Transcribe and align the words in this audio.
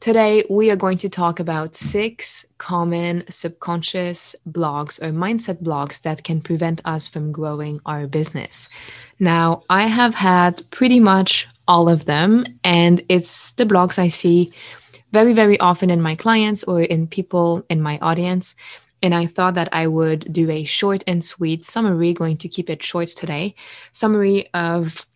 Today, 0.00 0.44
we 0.50 0.70
are 0.70 0.76
going 0.76 0.98
to 0.98 1.08
talk 1.08 1.40
about 1.40 1.74
six 1.74 2.44
common 2.58 3.24
subconscious 3.30 4.36
blocks 4.44 5.00
or 5.00 5.08
mindset 5.08 5.60
blocks 5.60 6.00
that 6.00 6.22
can 6.22 6.40
prevent 6.40 6.82
us 6.84 7.06
from 7.06 7.32
growing 7.32 7.80
our 7.86 8.06
business. 8.06 8.68
Now, 9.18 9.62
I 9.70 9.86
have 9.86 10.14
had 10.14 10.70
pretty 10.70 11.00
much 11.00 11.48
all 11.66 11.88
of 11.88 12.04
them, 12.04 12.44
and 12.62 13.02
it's 13.08 13.52
the 13.52 13.64
blocks 13.64 13.98
I 13.98 14.08
see 14.08 14.52
very, 15.12 15.32
very 15.32 15.58
often 15.60 15.88
in 15.88 16.02
my 16.02 16.14
clients 16.14 16.62
or 16.64 16.82
in 16.82 17.06
people 17.06 17.64
in 17.70 17.80
my 17.80 17.98
audience. 18.00 18.54
And 19.02 19.14
I 19.14 19.26
thought 19.26 19.54
that 19.54 19.70
I 19.72 19.86
would 19.86 20.30
do 20.32 20.50
a 20.50 20.64
short 20.64 21.04
and 21.06 21.24
sweet 21.24 21.64
summary, 21.64 22.12
going 22.12 22.36
to 22.38 22.48
keep 22.48 22.68
it 22.68 22.82
short 22.82 23.08
today, 23.08 23.54
summary 23.92 24.48
of 24.52 25.06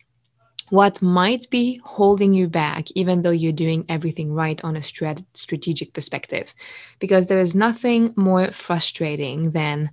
what 0.71 1.01
might 1.01 1.49
be 1.49 1.81
holding 1.83 2.33
you 2.33 2.47
back, 2.47 2.89
even 2.91 3.21
though 3.21 3.31
you're 3.31 3.51
doing 3.51 3.85
everything 3.89 4.33
right 4.33 4.63
on 4.63 4.77
a 4.77 4.79
strat- 4.79 5.25
strategic 5.33 5.91
perspective. 5.91 6.55
Because 6.99 7.27
there 7.27 7.41
is 7.41 7.53
nothing 7.53 8.13
more 8.15 8.53
frustrating 8.53 9.51
than 9.51 9.91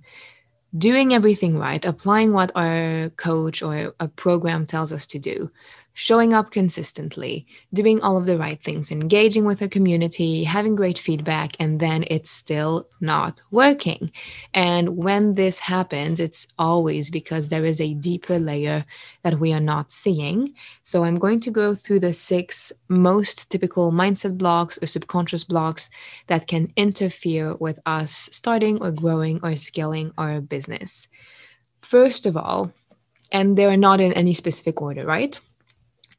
doing 0.77 1.13
everything 1.13 1.57
right, 1.57 1.83
applying 1.83 2.31
what 2.31 2.53
our 2.55 3.09
coach 3.17 3.61
or 3.61 3.93
a 3.99 4.07
program 4.07 4.65
tells 4.65 4.93
us 4.93 5.05
to 5.07 5.19
do, 5.19 5.51
showing 5.93 6.33
up 6.33 6.51
consistently, 6.51 7.45
doing 7.73 8.01
all 8.01 8.15
of 8.15 8.25
the 8.25 8.37
right 8.37 8.63
things, 8.63 8.91
engaging 8.91 9.43
with 9.43 9.61
a 9.61 9.67
community, 9.67 10.43
having 10.43 10.75
great 10.75 10.97
feedback, 10.97 11.51
and 11.59 11.79
then 11.79 12.05
it's 12.07 12.31
still 12.31 12.87
not 13.01 13.41
working. 13.51 14.11
And 14.53 14.95
when 14.95 15.35
this 15.35 15.59
happens, 15.59 16.19
it's 16.19 16.47
always 16.57 17.11
because 17.11 17.49
there 17.49 17.65
is 17.65 17.81
a 17.81 17.93
deeper 17.95 18.39
layer 18.39 18.85
that 19.23 19.39
we 19.39 19.51
are 19.51 19.59
not 19.59 19.91
seeing. 19.91 20.53
So 20.83 21.03
I'm 21.03 21.19
going 21.19 21.41
to 21.41 21.51
go 21.51 21.75
through 21.75 21.99
the 21.99 22.13
six 22.13 22.71
most 22.87 23.51
typical 23.51 23.91
mindset 23.91 24.37
blocks 24.37 24.79
or 24.81 24.87
subconscious 24.87 25.43
blocks 25.43 25.89
that 26.27 26.47
can 26.47 26.71
interfere 26.77 27.55
with 27.55 27.79
us 27.85 28.29
starting 28.31 28.81
or 28.81 28.91
growing 28.91 29.39
or 29.43 29.55
scaling 29.55 30.13
our 30.17 30.39
business. 30.39 31.07
First 31.81 32.25
of 32.25 32.37
all, 32.37 32.71
and 33.31 33.57
they 33.57 33.65
are 33.65 33.77
not 33.77 33.99
in 33.99 34.13
any 34.13 34.33
specific 34.33 34.81
order, 34.81 35.05
right? 35.05 35.39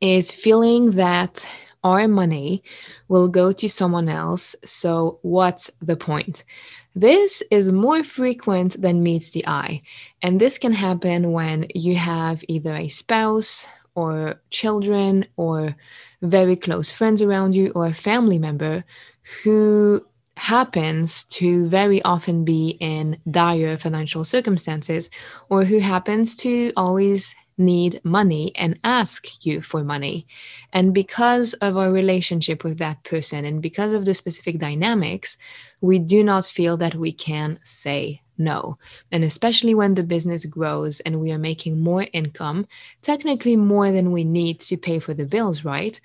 Is 0.00 0.30
feeling 0.30 0.92
that 0.92 1.46
our 1.82 2.08
money 2.08 2.62
will 3.08 3.28
go 3.28 3.52
to 3.52 3.68
someone 3.68 4.08
else. 4.08 4.56
So, 4.64 5.18
what's 5.22 5.70
the 5.80 5.96
point? 5.96 6.44
This 6.94 7.42
is 7.50 7.72
more 7.72 8.02
frequent 8.02 8.80
than 8.80 9.02
meets 9.02 9.30
the 9.30 9.46
eye. 9.46 9.80
And 10.22 10.40
this 10.40 10.58
can 10.58 10.72
happen 10.72 11.32
when 11.32 11.66
you 11.74 11.94
have 11.94 12.42
either 12.48 12.74
a 12.74 12.88
spouse 12.88 13.66
or 13.94 14.40
children 14.50 15.26
or 15.36 15.76
very 16.22 16.56
close 16.56 16.90
friends 16.90 17.22
around 17.22 17.54
you 17.54 17.70
or 17.74 17.86
a 17.86 17.94
family 17.94 18.38
member 18.38 18.84
who 19.44 20.04
happens 20.36 21.24
to 21.26 21.68
very 21.68 22.02
often 22.02 22.44
be 22.44 22.76
in 22.80 23.18
dire 23.30 23.76
financial 23.76 24.24
circumstances 24.24 25.10
or 25.48 25.64
who 25.64 25.78
happens 25.78 26.34
to 26.34 26.72
always 26.76 27.34
need 27.60 28.00
money 28.02 28.50
and 28.56 28.80
ask 28.82 29.46
you 29.46 29.62
for 29.62 29.84
money. 29.84 30.26
And 30.72 30.92
because 30.92 31.52
of 31.54 31.76
our 31.76 31.92
relationship 31.92 32.64
with 32.64 32.78
that 32.78 33.04
person 33.04 33.44
and 33.44 33.62
because 33.62 33.92
of 33.92 34.04
the 34.04 34.14
specific 34.14 34.58
dynamics, 34.58 35.36
we 35.80 35.98
do 35.98 36.24
not 36.24 36.46
feel 36.46 36.76
that 36.78 36.96
we 36.96 37.12
can 37.12 37.58
say 37.62 38.22
no. 38.38 38.78
And 39.12 39.22
especially 39.22 39.74
when 39.74 39.94
the 39.94 40.02
business 40.02 40.44
grows 40.46 41.00
and 41.00 41.20
we 41.20 41.30
are 41.30 41.38
making 41.38 41.78
more 41.78 42.06
income, 42.12 42.66
technically 43.02 43.54
more 43.54 43.92
than 43.92 44.10
we 44.10 44.24
need 44.24 44.60
to 44.60 44.76
pay 44.76 44.98
for 44.98 45.14
the 45.14 45.26
bills, 45.26 45.64
right? 45.64 46.00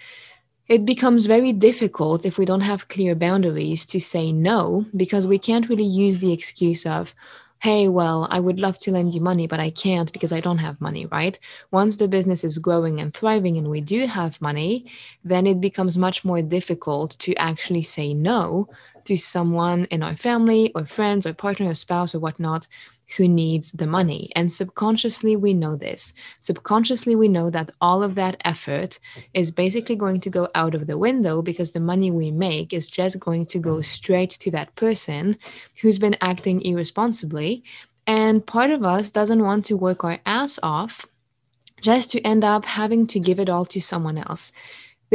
It 0.68 0.86
becomes 0.86 1.28
very 1.28 1.54
difficult 1.54 2.26
if 2.26 2.38
we 2.38 2.46
don't 2.46 2.62
have 2.62 2.88
clear 2.88 3.16
boundaries 3.16 3.86
to 3.88 4.00
say 4.00 4.32
no 4.32 4.86
because 4.96 5.28
we 5.28 5.38
can't 5.38 5.70
really 5.70 5.86
use 5.86 6.18
the 6.18 6.34
excuse 6.34 6.86
of, 6.86 7.16
hey, 7.62 7.88
well, 7.88 8.28
I 8.30 8.40
would 8.40 8.60
love 8.60 8.78
to 8.80 8.92
lend 8.92 9.14
you 9.16 9.22
money, 9.22 9.48
but 9.48 9.60
I 9.60 9.72
can't 9.72 10.12
because 10.14 10.32
I 10.32 10.40
don't 10.40 10.60
have 10.60 10.80
money, 10.80 11.08
right? 11.08 11.40
Once 11.72 11.98
the 11.98 12.08
business 12.08 12.44
is 12.44 12.60
growing 12.60 13.00
and 13.00 13.14
thriving 13.14 13.58
and 13.58 13.70
we 13.70 13.82
do 13.82 14.06
have 14.06 14.42
money, 14.42 14.86
then 15.24 15.48
it 15.48 15.60
becomes 15.60 15.98
much 15.98 16.24
more 16.24 16.42
difficult 16.42 17.18
to 17.20 17.34
actually 17.36 17.82
say 17.82 18.14
no 18.14 18.70
to 19.06 19.16
someone 19.16 19.86
in 19.86 20.04
our 20.04 20.16
family 20.16 20.72
or 20.76 20.86
friends 20.86 21.26
or 21.26 21.34
partner 21.34 21.70
or 21.70 21.76
spouse 21.76 22.14
or 22.14 22.20
whatnot 22.20 22.68
who 23.18 23.28
needs 23.28 23.72
the 23.72 23.88
money. 23.88 24.32
And 24.36 24.52
subconsciously, 24.52 25.36
we 25.36 25.54
know 25.54 25.76
this. 25.76 26.14
Subconsciously, 26.40 27.16
we 27.16 27.28
know 27.28 27.50
that 27.50 27.72
all 27.82 28.04
of 28.04 28.16
that 28.16 28.38
effort 28.44 29.00
is 29.34 29.52
basically 29.52 29.96
going 29.96 30.20
to 30.22 30.30
go 30.30 30.50
out 30.56 30.76
of 30.76 30.88
the 30.88 30.98
window 30.98 31.42
because 31.42 31.72
the 31.72 31.80
money 31.80 32.12
we 32.12 32.32
make 32.32 32.74
is 32.74 32.90
just 32.90 33.20
going 33.20 33.46
to 33.48 33.60
go 33.60 33.74
mm-hmm. 33.74 33.82
straight 33.82 34.32
to 34.32 34.52
that 34.52 34.76
person 34.76 35.38
who's 35.82 36.00
been 36.00 36.18
acting 36.22 36.62
irresponsibly. 36.64 37.64
And 38.08 38.46
part 38.46 38.72
of 38.72 38.84
us 38.84 39.12
doesn't 39.12 39.44
want 39.44 39.66
to 39.66 39.78
work 39.78 40.04
our 40.04 40.20
ass 40.26 40.60
off 40.62 41.06
just 41.82 42.12
to 42.12 42.22
end 42.22 42.44
up 42.44 42.66
having 42.66 43.06
to 43.08 43.20
give 43.20 43.40
it 43.40 43.50
all 43.50 43.66
to 43.66 43.82
someone 43.82 44.18
else. 44.18 44.52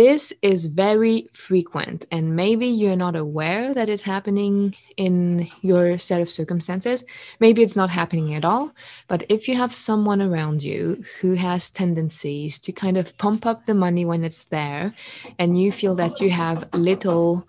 This 0.00 0.32
is 0.40 0.64
very 0.64 1.28
frequent, 1.34 2.06
and 2.10 2.34
maybe 2.34 2.66
you're 2.66 2.96
not 2.96 3.16
aware 3.16 3.74
that 3.74 3.90
it's 3.90 4.02
happening 4.02 4.74
in 4.96 5.46
your 5.60 5.98
set 5.98 6.22
of 6.22 6.30
circumstances. 6.30 7.04
Maybe 7.38 7.62
it's 7.62 7.76
not 7.76 7.90
happening 7.90 8.32
at 8.32 8.42
all. 8.42 8.74
But 9.08 9.26
if 9.28 9.46
you 9.46 9.56
have 9.56 9.74
someone 9.74 10.22
around 10.22 10.62
you 10.62 11.04
who 11.20 11.34
has 11.34 11.68
tendencies 11.68 12.58
to 12.60 12.72
kind 12.72 12.96
of 12.96 13.14
pump 13.18 13.44
up 13.44 13.66
the 13.66 13.74
money 13.74 14.06
when 14.06 14.24
it's 14.24 14.44
there, 14.44 14.94
and 15.38 15.60
you 15.60 15.70
feel 15.70 15.94
that 15.96 16.18
you 16.18 16.30
have 16.30 16.66
little 16.72 17.46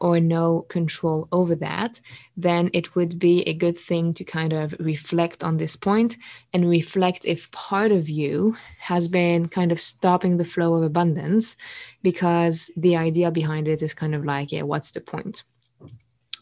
or 0.00 0.20
no 0.20 0.62
control 0.62 1.28
over 1.32 1.54
that, 1.54 2.00
then 2.36 2.70
it 2.72 2.94
would 2.94 3.18
be 3.18 3.42
a 3.42 3.54
good 3.54 3.78
thing 3.78 4.12
to 4.14 4.24
kind 4.24 4.52
of 4.52 4.74
reflect 4.78 5.42
on 5.44 5.56
this 5.56 5.76
point 5.76 6.16
and 6.52 6.68
reflect 6.68 7.24
if 7.24 7.50
part 7.52 7.92
of 7.92 8.08
you 8.08 8.56
has 8.78 9.08
been 9.08 9.48
kind 9.48 9.72
of 9.72 9.80
stopping 9.80 10.36
the 10.36 10.44
flow 10.44 10.74
of 10.74 10.82
abundance 10.82 11.56
because 12.02 12.70
the 12.76 12.96
idea 12.96 13.30
behind 13.30 13.68
it 13.68 13.82
is 13.82 13.94
kind 13.94 14.14
of 14.14 14.24
like, 14.24 14.52
yeah, 14.52 14.62
what's 14.62 14.90
the 14.90 15.00
point? 15.00 15.44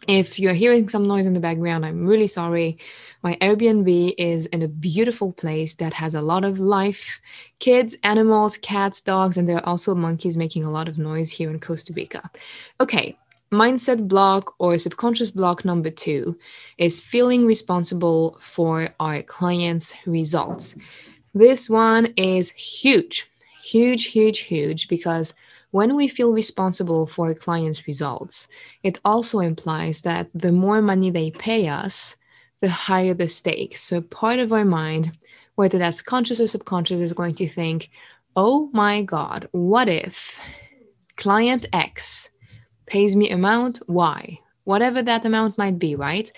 If 0.08 0.38
you're 0.38 0.54
hearing 0.54 0.88
some 0.88 1.06
noise 1.06 1.26
in 1.26 1.32
the 1.32 1.38
background, 1.38 1.86
I'm 1.86 2.04
really 2.04 2.26
sorry. 2.26 2.78
My 3.22 3.36
Airbnb 3.40 4.14
is 4.18 4.46
in 4.46 4.62
a 4.62 4.68
beautiful 4.68 5.32
place 5.32 5.76
that 5.76 5.92
has 5.92 6.16
a 6.16 6.22
lot 6.22 6.44
of 6.44 6.58
life 6.58 7.20
kids, 7.60 7.94
animals, 8.02 8.56
cats, 8.56 9.00
dogs, 9.00 9.36
and 9.36 9.48
there 9.48 9.58
are 9.58 9.68
also 9.68 9.94
monkeys 9.94 10.36
making 10.36 10.64
a 10.64 10.70
lot 10.70 10.88
of 10.88 10.98
noise 10.98 11.30
here 11.30 11.50
in 11.50 11.60
Costa 11.60 11.92
Rica. 11.92 12.28
Okay, 12.80 13.16
mindset 13.52 14.08
block 14.08 14.54
or 14.58 14.78
subconscious 14.78 15.30
block 15.30 15.64
number 15.64 15.90
two 15.90 16.36
is 16.78 17.00
feeling 17.00 17.46
responsible 17.46 18.38
for 18.40 18.88
our 18.98 19.22
clients' 19.22 19.94
results. 20.06 20.74
This 21.34 21.68
one 21.68 22.06
is 22.16 22.50
huge, 22.50 23.30
huge, 23.62 24.06
huge, 24.06 24.40
huge 24.40 24.88
because 24.88 25.34
when 25.70 25.96
we 25.96 26.08
feel 26.08 26.32
responsible 26.32 27.06
for 27.06 27.30
a 27.30 27.34
client's 27.34 27.86
results, 27.86 28.48
it 28.82 28.98
also 29.04 29.40
implies 29.40 30.00
that 30.02 30.28
the 30.34 30.52
more 30.52 30.82
money 30.82 31.10
they 31.10 31.30
pay 31.30 31.68
us, 31.68 32.16
the 32.60 32.68
higher 32.68 33.14
the 33.14 33.28
stakes. 33.28 33.80
So 33.80 34.00
part 34.00 34.38
of 34.38 34.52
our 34.52 34.64
mind, 34.64 35.12
whether 35.54 35.78
that's 35.78 36.02
conscious 36.02 36.40
or 36.40 36.46
subconscious, 36.46 37.00
is 37.00 37.12
going 37.12 37.34
to 37.36 37.48
think, 37.48 37.90
oh 38.36 38.70
my 38.72 39.02
God, 39.02 39.48
what 39.52 39.88
if 39.88 40.40
client 41.16 41.66
X 41.72 42.30
pays 42.92 43.16
me 43.16 43.30
amount 43.30 43.80
y 43.88 44.38
whatever 44.64 45.02
that 45.02 45.24
amount 45.24 45.58
might 45.58 45.78
be 45.78 45.94
right? 45.96 46.30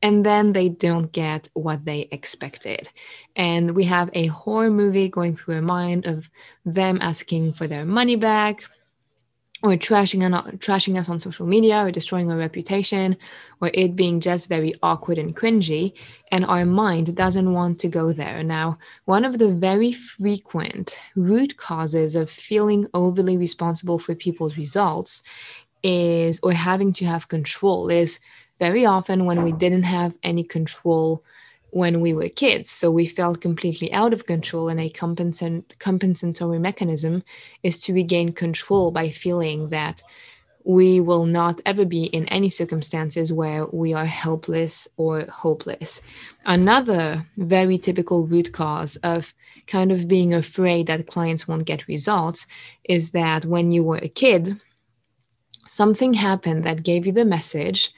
And 0.00 0.24
then 0.24 0.52
they 0.52 0.68
don't 0.68 1.10
get 1.12 1.48
what 1.54 1.84
they 1.84 2.08
expected. 2.12 2.88
And 3.34 3.72
we 3.72 3.84
have 3.84 4.10
a 4.12 4.26
horror 4.26 4.70
movie 4.70 5.08
going 5.08 5.36
through 5.36 5.56
a 5.56 5.62
mind 5.62 6.06
of 6.06 6.30
them 6.64 6.98
asking 7.00 7.54
for 7.54 7.66
their 7.66 7.84
money 7.84 8.16
back 8.16 8.62
or 9.64 9.70
trashing, 9.70 10.22
on, 10.24 10.58
trashing 10.58 10.96
us 10.96 11.08
on 11.08 11.18
social 11.18 11.46
media 11.46 11.84
or 11.84 11.90
destroying 11.90 12.30
our 12.30 12.38
reputation 12.38 13.16
or 13.60 13.72
it 13.74 13.96
being 13.96 14.20
just 14.20 14.48
very 14.48 14.72
awkward 14.84 15.18
and 15.18 15.36
cringy. 15.36 15.94
And 16.30 16.44
our 16.44 16.64
mind 16.64 17.16
doesn't 17.16 17.52
want 17.52 17.80
to 17.80 17.88
go 17.88 18.12
there. 18.12 18.44
Now 18.44 18.78
one 19.06 19.24
of 19.24 19.38
the 19.38 19.52
very 19.52 19.92
frequent 19.92 20.96
root 21.16 21.56
causes 21.56 22.14
of 22.14 22.30
feeling 22.30 22.86
overly 22.94 23.36
responsible 23.36 23.98
for 23.98 24.14
people's 24.14 24.56
results 24.56 25.24
is, 25.82 26.40
or 26.42 26.52
having 26.52 26.92
to 26.94 27.04
have 27.04 27.28
control, 27.28 27.88
is 27.88 28.20
very 28.58 28.84
often 28.84 29.24
when 29.24 29.42
we 29.42 29.52
didn't 29.52 29.84
have 29.84 30.16
any 30.22 30.44
control 30.44 31.22
when 31.70 32.00
we 32.00 32.14
were 32.14 32.28
kids. 32.28 32.70
So 32.70 32.90
we 32.90 33.06
felt 33.06 33.40
completely 33.40 33.92
out 33.92 34.12
of 34.12 34.26
control, 34.26 34.68
and 34.68 34.80
a 34.80 34.88
compensatory 34.88 36.58
mechanism 36.58 37.22
is 37.62 37.78
to 37.80 37.92
regain 37.94 38.32
control 38.32 38.90
by 38.90 39.10
feeling 39.10 39.68
that 39.68 40.02
we 40.64 41.00
will 41.00 41.24
not 41.24 41.62
ever 41.64 41.86
be 41.86 42.04
in 42.04 42.26
any 42.26 42.50
circumstances 42.50 43.32
where 43.32 43.64
we 43.66 43.94
are 43.94 44.04
helpless 44.04 44.86
or 44.98 45.22
hopeless. 45.22 46.02
Another 46.44 47.26
very 47.36 47.78
typical 47.78 48.26
root 48.26 48.52
cause 48.52 48.96
of 48.96 49.32
kind 49.66 49.92
of 49.92 50.08
being 50.08 50.34
afraid 50.34 50.86
that 50.86 51.06
clients 51.06 51.48
won't 51.48 51.64
get 51.64 51.88
results 51.88 52.46
is 52.84 53.10
that 53.12 53.46
when 53.46 53.70
you 53.70 53.82
were 53.82 54.00
a 54.02 54.08
kid, 54.08 54.60
something 55.70 56.14
happened 56.14 56.64
that 56.64 56.82
gave 56.82 57.06
you 57.06 57.12
the 57.12 57.24
message 57.24 57.92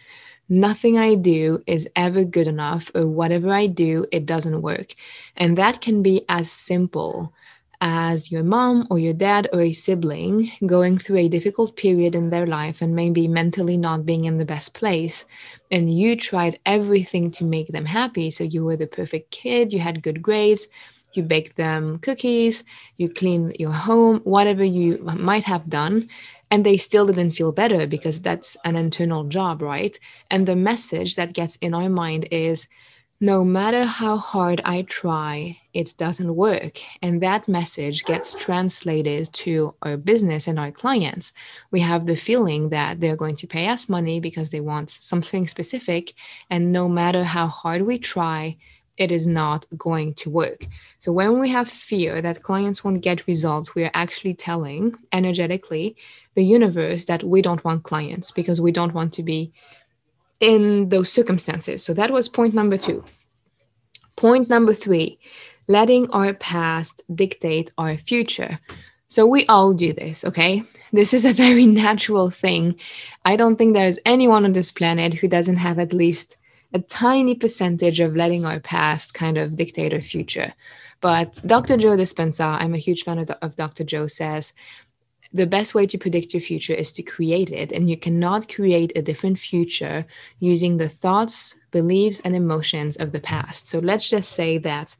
nothing 0.50 0.98
I 0.98 1.14
do 1.14 1.62
is 1.66 1.88
ever 1.94 2.24
good 2.24 2.48
enough, 2.48 2.90
or 2.94 3.06
whatever 3.06 3.50
I 3.50 3.68
do, 3.68 4.04
it 4.10 4.26
doesn't 4.26 4.60
work. 4.60 4.94
And 5.36 5.56
that 5.56 5.80
can 5.80 6.02
be 6.02 6.24
as 6.28 6.50
simple 6.50 7.32
as 7.80 8.30
your 8.30 8.42
mom 8.42 8.86
or 8.90 8.98
your 8.98 9.14
dad 9.14 9.48
or 9.54 9.62
a 9.62 9.72
sibling 9.72 10.52
going 10.66 10.98
through 10.98 11.16
a 11.16 11.28
difficult 11.28 11.76
period 11.76 12.14
in 12.14 12.28
their 12.28 12.46
life 12.46 12.82
and 12.82 12.94
maybe 12.94 13.26
mentally 13.26 13.78
not 13.78 14.04
being 14.04 14.26
in 14.26 14.36
the 14.36 14.44
best 14.44 14.74
place. 14.74 15.24
And 15.70 15.90
you 15.90 16.14
tried 16.16 16.58
everything 16.66 17.30
to 17.32 17.44
make 17.44 17.68
them 17.68 17.86
happy. 17.86 18.30
So 18.30 18.44
you 18.44 18.64
were 18.64 18.76
the 18.76 18.86
perfect 18.86 19.30
kid, 19.30 19.72
you 19.72 19.78
had 19.78 20.02
good 20.02 20.20
grades, 20.20 20.68
you 21.14 21.22
baked 21.22 21.56
them 21.56 21.98
cookies, 22.00 22.64
you 22.98 23.08
cleaned 23.08 23.56
your 23.58 23.72
home, 23.72 24.20
whatever 24.24 24.64
you 24.64 24.98
might 24.98 25.44
have 25.44 25.70
done. 25.70 26.08
And 26.50 26.66
they 26.66 26.76
still 26.76 27.06
didn't 27.06 27.30
feel 27.30 27.52
better 27.52 27.86
because 27.86 28.20
that's 28.20 28.56
an 28.64 28.76
internal 28.76 29.24
job, 29.24 29.62
right? 29.62 29.98
And 30.30 30.46
the 30.46 30.56
message 30.56 31.14
that 31.14 31.32
gets 31.32 31.56
in 31.56 31.74
our 31.74 31.88
mind 31.88 32.28
is, 32.30 32.66
no 33.22 33.44
matter 33.44 33.84
how 33.84 34.16
hard 34.16 34.62
I 34.64 34.82
try, 34.82 35.60
it 35.74 35.94
doesn't 35.98 36.34
work. 36.34 36.80
And 37.02 37.22
that 37.22 37.48
message 37.48 38.04
gets 38.04 38.34
translated 38.34 39.30
to 39.34 39.74
our 39.82 39.98
business 39.98 40.48
and 40.48 40.58
our 40.58 40.72
clients. 40.72 41.34
We 41.70 41.80
have 41.80 42.06
the 42.06 42.16
feeling 42.16 42.70
that 42.70 42.98
they're 42.98 43.16
going 43.16 43.36
to 43.36 43.46
pay 43.46 43.68
us 43.68 43.90
money 43.90 44.20
because 44.20 44.48
they 44.48 44.60
want 44.60 44.88
something 44.90 45.46
specific. 45.46 46.14
And 46.48 46.72
no 46.72 46.88
matter 46.88 47.22
how 47.22 47.46
hard 47.46 47.82
we 47.82 47.98
try, 47.98 48.56
it 48.96 49.10
is 49.10 49.26
not 49.26 49.66
going 49.76 50.14
to 50.14 50.30
work. 50.30 50.66
So 50.98 51.12
when 51.12 51.40
we 51.40 51.48
have 51.48 51.70
fear 51.70 52.20
that 52.20 52.42
clients 52.42 52.84
won't 52.84 53.00
get 53.00 53.26
results, 53.26 53.74
we 53.74 53.84
are 53.84 53.90
actually 53.94 54.34
telling 54.34 54.94
energetically 55.12 55.96
the 56.34 56.44
universe 56.44 57.06
that 57.06 57.24
we 57.24 57.40
don't 57.42 57.64
want 57.64 57.84
clients 57.84 58.30
because 58.30 58.60
we 58.60 58.72
don't 58.72 58.94
want 58.94 59.12
to 59.14 59.22
be 59.22 59.52
in 60.40 60.88
those 60.88 61.12
circumstances. 61.12 61.84
So 61.84 61.94
that 61.94 62.10
was 62.10 62.28
point 62.28 62.54
number 62.54 62.76
two. 62.76 63.04
Point 64.16 64.50
number 64.50 64.74
three 64.74 65.18
letting 65.70 66.10
our 66.10 66.34
past 66.34 67.04
dictate 67.14 67.70
our 67.78 67.96
future. 67.96 68.58
So 69.06 69.24
we 69.24 69.46
all 69.46 69.72
do 69.72 69.92
this, 69.92 70.24
okay? 70.24 70.64
This 70.92 71.14
is 71.14 71.24
a 71.24 71.32
very 71.46 71.66
natural 71.66 72.30
thing. 72.30 72.74
I 73.24 73.36
don't 73.36 73.56
think 73.56 73.74
there's 73.74 73.98
anyone 74.04 74.44
on 74.44 74.52
this 74.52 74.72
planet 74.72 75.14
who 75.14 75.28
doesn't 75.28 75.56
have 75.56 75.78
at 75.78 75.92
least 75.92 76.36
a 76.72 76.78
tiny 76.80 77.34
percentage 77.34 78.00
of 78.00 78.16
letting 78.16 78.46
our 78.46 78.60
past 78.60 79.14
kind 79.14 79.36
of 79.38 79.56
dictate 79.56 79.92
our 79.92 80.00
future. 80.00 80.52
But 81.00 81.40
Dr. 81.46 81.76
Joe 81.76 81.96
Dispenza, 81.96 82.60
I'm 82.60 82.74
a 82.74 82.78
huge 82.78 83.04
fan 83.04 83.18
of, 83.18 83.30
of 83.42 83.56
Dr. 83.56 83.84
Joe, 83.84 84.06
says 84.06 84.52
the 85.32 85.46
best 85.46 85.74
way 85.74 85.86
to 85.86 85.98
predict 85.98 86.34
your 86.34 86.40
future 86.40 86.74
is 86.74 86.92
to 86.92 87.02
create 87.02 87.50
it. 87.50 87.72
And 87.72 87.88
you 87.88 87.96
cannot 87.96 88.52
create 88.52 88.92
a 88.96 89.02
different 89.02 89.38
future 89.38 90.04
using 90.40 90.76
the 90.76 90.88
thoughts, 90.88 91.56
beliefs, 91.70 92.20
and 92.20 92.34
emotions 92.34 92.96
of 92.96 93.12
the 93.12 93.20
past. 93.20 93.68
So 93.68 93.78
let's 93.78 94.08
just 94.08 94.32
say 94.32 94.58
that 94.58 94.96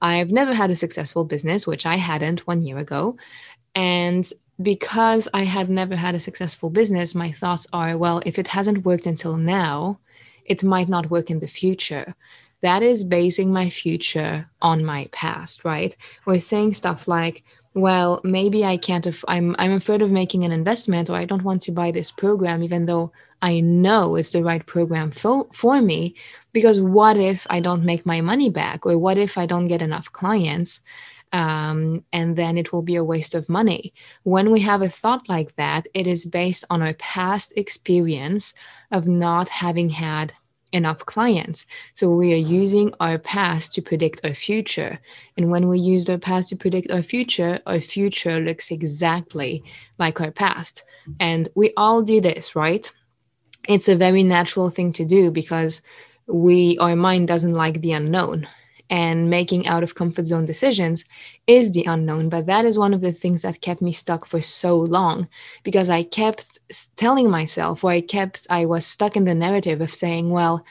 I've 0.00 0.30
never 0.30 0.54
had 0.54 0.70
a 0.70 0.76
successful 0.76 1.24
business, 1.24 1.66
which 1.66 1.86
I 1.86 1.96
hadn't 1.96 2.46
one 2.46 2.62
year 2.62 2.78
ago. 2.78 3.16
And 3.74 4.30
because 4.60 5.28
I 5.34 5.44
had 5.44 5.68
never 5.68 5.96
had 5.96 6.14
a 6.14 6.20
successful 6.20 6.70
business, 6.70 7.14
my 7.14 7.32
thoughts 7.32 7.66
are 7.72 7.96
well, 7.98 8.22
if 8.24 8.38
it 8.38 8.48
hasn't 8.48 8.84
worked 8.84 9.06
until 9.06 9.36
now, 9.36 9.98
it 10.44 10.64
might 10.64 10.88
not 10.88 11.10
work 11.10 11.30
in 11.30 11.40
the 11.40 11.46
future. 11.46 12.14
That 12.60 12.82
is 12.82 13.04
basing 13.04 13.52
my 13.52 13.70
future 13.70 14.48
on 14.60 14.84
my 14.84 15.08
past, 15.12 15.64
right? 15.64 15.96
We're 16.24 16.40
saying 16.40 16.74
stuff 16.74 17.08
like, 17.08 17.42
well 17.74 18.20
maybe 18.22 18.64
i 18.64 18.76
can't 18.76 19.06
af- 19.06 19.24
i'm 19.28 19.56
i'm 19.58 19.72
afraid 19.72 20.02
of 20.02 20.12
making 20.12 20.44
an 20.44 20.52
investment 20.52 21.08
or 21.08 21.16
i 21.16 21.24
don't 21.24 21.44
want 21.44 21.62
to 21.62 21.72
buy 21.72 21.90
this 21.90 22.10
program 22.10 22.62
even 22.62 22.86
though 22.86 23.10
i 23.40 23.60
know 23.60 24.14
it's 24.16 24.30
the 24.30 24.42
right 24.42 24.64
program 24.66 25.10
for, 25.10 25.48
for 25.52 25.82
me. 25.82 26.14
Because 26.52 26.80
what 26.80 27.16
if 27.16 27.46
i 27.50 27.60
don't 27.60 27.84
make 27.84 28.06
my 28.06 28.20
money 28.20 28.50
back? 28.50 28.86
Or 28.86 28.96
what 28.98 29.18
if 29.18 29.36
i 29.36 29.46
don't 29.46 29.68
get 29.68 29.82
enough 29.82 30.12
clients? 30.12 30.80
Um, 31.34 32.04
and 32.12 32.36
then 32.36 32.58
it 32.58 32.72
will 32.72 32.82
be 32.82 32.96
a 32.96 33.04
waste 33.04 33.34
of 33.34 33.48
money. 33.48 33.94
When 34.24 34.50
we 34.50 34.60
have 34.60 34.82
a 34.82 34.88
thought 34.88 35.30
like 35.30 35.56
that 35.56 35.88
it 35.94 36.06
is 36.06 36.26
based 36.26 36.64
on 36.68 36.82
our 36.82 36.92
past 36.94 37.54
experience 37.56 38.52
of 38.90 39.08
not 39.08 39.48
having 39.48 39.88
had 39.88 40.34
enough 40.72 41.04
clients. 41.06 41.66
So 41.94 42.10
we 42.10 42.32
are 42.32 42.36
using 42.36 42.92
our 43.00 43.18
past 43.18 43.74
to 43.74 43.82
predict 43.82 44.24
our 44.24 44.34
future. 44.34 44.98
And 45.36 45.50
when 45.50 45.68
we 45.68 45.78
use 45.78 46.08
our 46.08 46.18
past 46.18 46.48
to 46.50 46.56
predict 46.56 46.90
our 46.90 47.02
future, 47.02 47.60
our 47.66 47.80
future 47.80 48.40
looks 48.40 48.70
exactly 48.70 49.62
like 49.98 50.20
our 50.20 50.30
past. 50.30 50.84
And 51.20 51.48
we 51.54 51.72
all 51.76 52.02
do 52.02 52.20
this, 52.20 52.54
right? 52.54 52.90
It's 53.68 53.88
a 53.88 53.96
very 53.96 54.22
natural 54.22 54.70
thing 54.70 54.92
to 54.94 55.04
do 55.04 55.30
because 55.30 55.82
we 56.26 56.78
our 56.78 56.96
mind 56.96 57.28
doesn't 57.28 57.52
like 57.52 57.80
the 57.80 57.92
unknown 57.92 58.46
and 58.92 59.30
making 59.30 59.66
out 59.66 59.82
of 59.82 59.94
comfort 59.94 60.26
zone 60.26 60.44
decisions 60.44 61.02
is 61.46 61.70
the 61.70 61.82
unknown. 61.86 62.28
But 62.28 62.44
that 62.44 62.66
is 62.66 62.78
one 62.78 62.92
of 62.92 63.00
the 63.00 63.10
things 63.10 63.40
that 63.40 63.62
kept 63.62 63.80
me 63.80 63.90
stuck 63.90 64.26
for 64.26 64.42
so 64.42 64.78
long 64.78 65.28
because 65.62 65.88
I 65.88 66.02
kept 66.02 66.58
telling 66.96 67.30
myself, 67.30 67.84
or 67.84 67.90
I 67.90 68.02
kept, 68.02 68.46
I 68.50 68.66
was 68.66 68.84
stuck 68.84 69.16
in 69.16 69.24
the 69.24 69.34
narrative 69.34 69.80
of 69.80 69.94
saying, 69.94 70.28
well, 70.28 70.66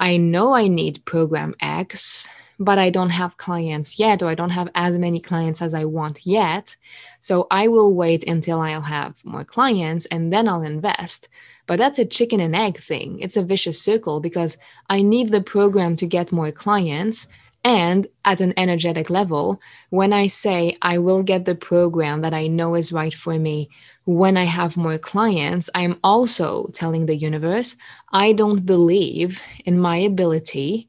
I 0.00 0.16
know 0.16 0.54
I 0.54 0.66
need 0.66 1.04
program 1.04 1.54
X, 1.60 2.26
but 2.58 2.78
I 2.78 2.88
don't 2.88 3.10
have 3.10 3.36
clients 3.36 3.98
yet, 3.98 4.22
or 4.22 4.30
I 4.30 4.34
don't 4.34 4.48
have 4.48 4.70
as 4.74 4.96
many 4.96 5.20
clients 5.20 5.60
as 5.60 5.74
I 5.74 5.84
want 5.84 6.24
yet. 6.24 6.74
So 7.20 7.48
I 7.50 7.68
will 7.68 7.94
wait 7.94 8.26
until 8.26 8.62
I'll 8.62 8.80
have 8.80 9.22
more 9.26 9.44
clients 9.44 10.06
and 10.06 10.32
then 10.32 10.48
I'll 10.48 10.62
invest. 10.62 11.28
But 11.66 11.78
that's 11.78 11.98
a 11.98 12.06
chicken 12.06 12.40
and 12.40 12.56
egg 12.56 12.78
thing. 12.78 13.20
It's 13.20 13.36
a 13.36 13.44
vicious 13.44 13.78
circle 13.78 14.20
because 14.20 14.56
I 14.88 15.02
need 15.02 15.28
the 15.28 15.42
program 15.42 15.96
to 15.96 16.06
get 16.06 16.32
more 16.32 16.50
clients 16.50 17.28
and 17.64 18.06
at 18.24 18.40
an 18.40 18.54
energetic 18.56 19.10
level, 19.10 19.60
when 19.90 20.12
I 20.12 20.28
say 20.28 20.76
I 20.80 20.98
will 20.98 21.22
get 21.22 21.44
the 21.44 21.54
program 21.54 22.22
that 22.22 22.34
I 22.34 22.46
know 22.46 22.74
is 22.74 22.92
right 22.92 23.14
for 23.14 23.38
me 23.38 23.68
when 24.08 24.38
I 24.38 24.44
have 24.44 24.78
more 24.78 24.96
clients, 24.96 25.68
I'm 25.74 25.98
also 26.02 26.68
telling 26.72 27.04
the 27.04 27.14
universe 27.14 27.76
I 28.10 28.32
don't 28.32 28.64
believe 28.64 29.42
in 29.66 29.78
my 29.78 29.98
ability 29.98 30.88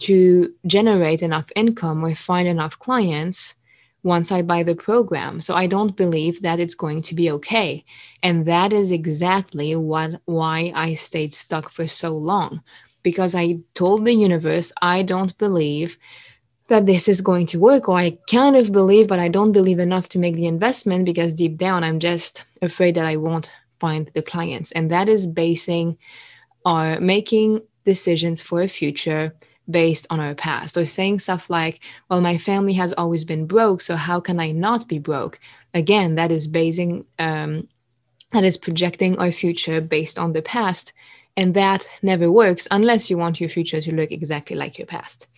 to 0.00 0.54
generate 0.66 1.22
enough 1.22 1.50
income 1.56 2.04
or 2.04 2.14
find 2.14 2.46
enough 2.46 2.78
clients 2.78 3.54
once 4.02 4.30
I 4.30 4.42
buy 4.42 4.64
the 4.64 4.74
program. 4.74 5.40
So 5.40 5.54
I 5.54 5.66
don't 5.66 5.96
believe 5.96 6.42
that 6.42 6.60
it's 6.60 6.74
going 6.74 7.00
to 7.02 7.14
be 7.14 7.30
okay. 7.30 7.86
And 8.22 8.44
that 8.44 8.72
is 8.72 8.92
exactly 8.92 9.74
what 9.74 10.20
why 10.26 10.70
I 10.74 10.92
stayed 10.92 11.32
stuck 11.32 11.70
for 11.70 11.86
so 11.86 12.10
long 12.10 12.62
because 13.10 13.34
I 13.34 13.46
told 13.72 14.04
the 14.04 14.12
universe, 14.12 14.70
I 14.82 15.02
don't 15.02 15.32
believe 15.38 15.96
that 16.68 16.84
this 16.84 17.08
is 17.08 17.22
going 17.22 17.46
to 17.46 17.58
work, 17.58 17.88
or 17.88 17.96
I 17.96 18.18
kind 18.30 18.54
of 18.54 18.70
believe, 18.70 19.08
but 19.08 19.18
I 19.18 19.28
don't 19.28 19.52
believe 19.52 19.78
enough 19.78 20.10
to 20.10 20.18
make 20.18 20.36
the 20.36 20.46
investment 20.46 21.06
because 21.06 21.32
deep 21.32 21.56
down 21.56 21.82
I'm 21.82 22.00
just 22.00 22.44
afraid 22.60 22.94
that 22.96 23.06
I 23.06 23.16
won't 23.16 23.50
find 23.80 24.10
the 24.14 24.20
clients. 24.20 24.72
And 24.72 24.90
that 24.90 25.08
is 25.08 25.26
basing 25.26 25.96
or 26.66 27.00
making 27.00 27.62
decisions 27.84 28.42
for 28.42 28.60
a 28.60 28.68
future 28.68 29.32
based 29.70 30.06
on 30.10 30.20
our 30.20 30.34
past 30.34 30.76
or 30.76 30.84
saying 30.84 31.20
stuff 31.20 31.48
like, 31.48 31.80
well, 32.10 32.20
my 32.20 32.36
family 32.36 32.74
has 32.74 32.92
always 32.92 33.24
been 33.24 33.46
broke, 33.46 33.80
so 33.80 33.96
how 33.96 34.20
can 34.20 34.38
I 34.38 34.52
not 34.52 34.86
be 34.86 34.98
broke? 34.98 35.40
Again, 35.72 36.16
that 36.16 36.30
is 36.30 36.46
basing, 36.46 37.06
um, 37.18 37.68
that 38.32 38.44
is 38.44 38.58
projecting 38.58 39.18
our 39.18 39.32
future 39.32 39.80
based 39.80 40.18
on 40.18 40.34
the 40.34 40.42
past 40.42 40.92
and 41.38 41.54
that 41.54 41.88
never 42.02 42.32
works 42.32 42.66
unless 42.72 43.08
you 43.08 43.16
want 43.16 43.40
your 43.40 43.48
future 43.48 43.80
to 43.80 43.94
look 43.94 44.10
exactly 44.10 44.56
like 44.56 44.76
your 44.76 44.88
past. 44.88 45.28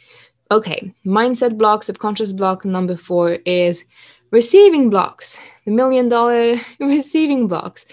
Okay, 0.51 0.93
mindset 1.05 1.59
block, 1.59 1.85
subconscious 1.85 2.33
block 2.33 2.65
number 2.65 2.97
four 2.97 3.39
is 3.45 3.85
receiving 4.31 4.89
blocks, 4.89 5.39
the 5.67 5.71
million 5.71 6.09
dollar 6.09 6.57
receiving 6.81 7.47
blocks. 7.47 7.85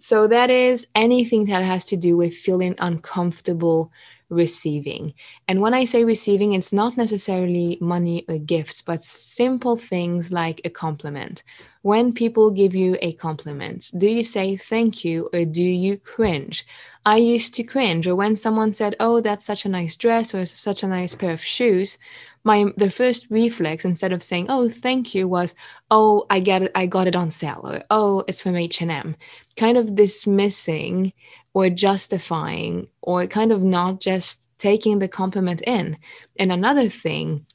So 0.00 0.26
that 0.26 0.50
is 0.50 0.88
anything 0.96 1.44
that 1.44 1.64
has 1.64 1.84
to 1.86 1.96
do 1.96 2.16
with 2.16 2.34
feeling 2.34 2.74
uncomfortable 2.80 3.92
receiving. 4.30 5.14
And 5.46 5.60
when 5.60 5.74
I 5.74 5.84
say 5.84 6.04
receiving, 6.04 6.54
it's 6.54 6.72
not 6.72 6.96
necessarily 6.96 7.78
money 7.80 8.24
or 8.28 8.38
gifts, 8.38 8.82
but 8.82 9.04
simple 9.04 9.76
things 9.76 10.32
like 10.32 10.60
a 10.64 10.70
compliment 10.70 11.44
when 11.84 12.14
people 12.14 12.50
give 12.50 12.74
you 12.74 12.96
a 13.02 13.12
compliment, 13.12 13.90
do 13.98 14.08
you 14.08 14.24
say 14.24 14.56
thank 14.56 15.04
you 15.04 15.28
or 15.34 15.44
do 15.44 15.62
you 15.62 15.98
cringe? 15.98 16.66
I 17.04 17.18
used 17.18 17.52
to 17.56 17.62
cringe, 17.62 18.06
or 18.06 18.16
when 18.16 18.36
someone 18.36 18.72
said, 18.72 18.96
Oh, 18.98 19.20
that's 19.20 19.44
such 19.44 19.66
a 19.66 19.68
nice 19.68 19.94
dress 19.94 20.34
or 20.34 20.46
such 20.46 20.82
a 20.82 20.88
nice 20.88 21.14
pair 21.14 21.32
of 21.32 21.44
shoes, 21.44 21.98
my 22.42 22.64
the 22.78 22.90
first 22.90 23.26
reflex 23.28 23.84
instead 23.84 24.12
of 24.12 24.22
saying 24.22 24.46
oh 24.48 24.68
thank 24.68 25.14
you 25.14 25.26
was 25.26 25.54
oh 25.90 26.26
i 26.28 26.38
get 26.38 26.62
it 26.62 26.72
i 26.74 26.84
got 26.86 27.06
it 27.06 27.16
on 27.16 27.30
sale 27.30 27.62
or 27.64 27.82
oh 27.90 28.22
it's 28.28 28.42
from 28.42 28.54
h&m 28.54 29.16
kind 29.56 29.78
of 29.78 29.94
dismissing 29.94 31.10
or 31.54 31.70
justifying 31.70 32.86
or 33.00 33.26
kind 33.26 33.50
of 33.50 33.64
not 33.64 33.98
just 34.00 34.50
taking 34.58 34.98
the 34.98 35.08
compliment 35.08 35.62
in 35.62 35.96
and 36.38 36.52
another 36.52 36.88
thing 36.88 37.46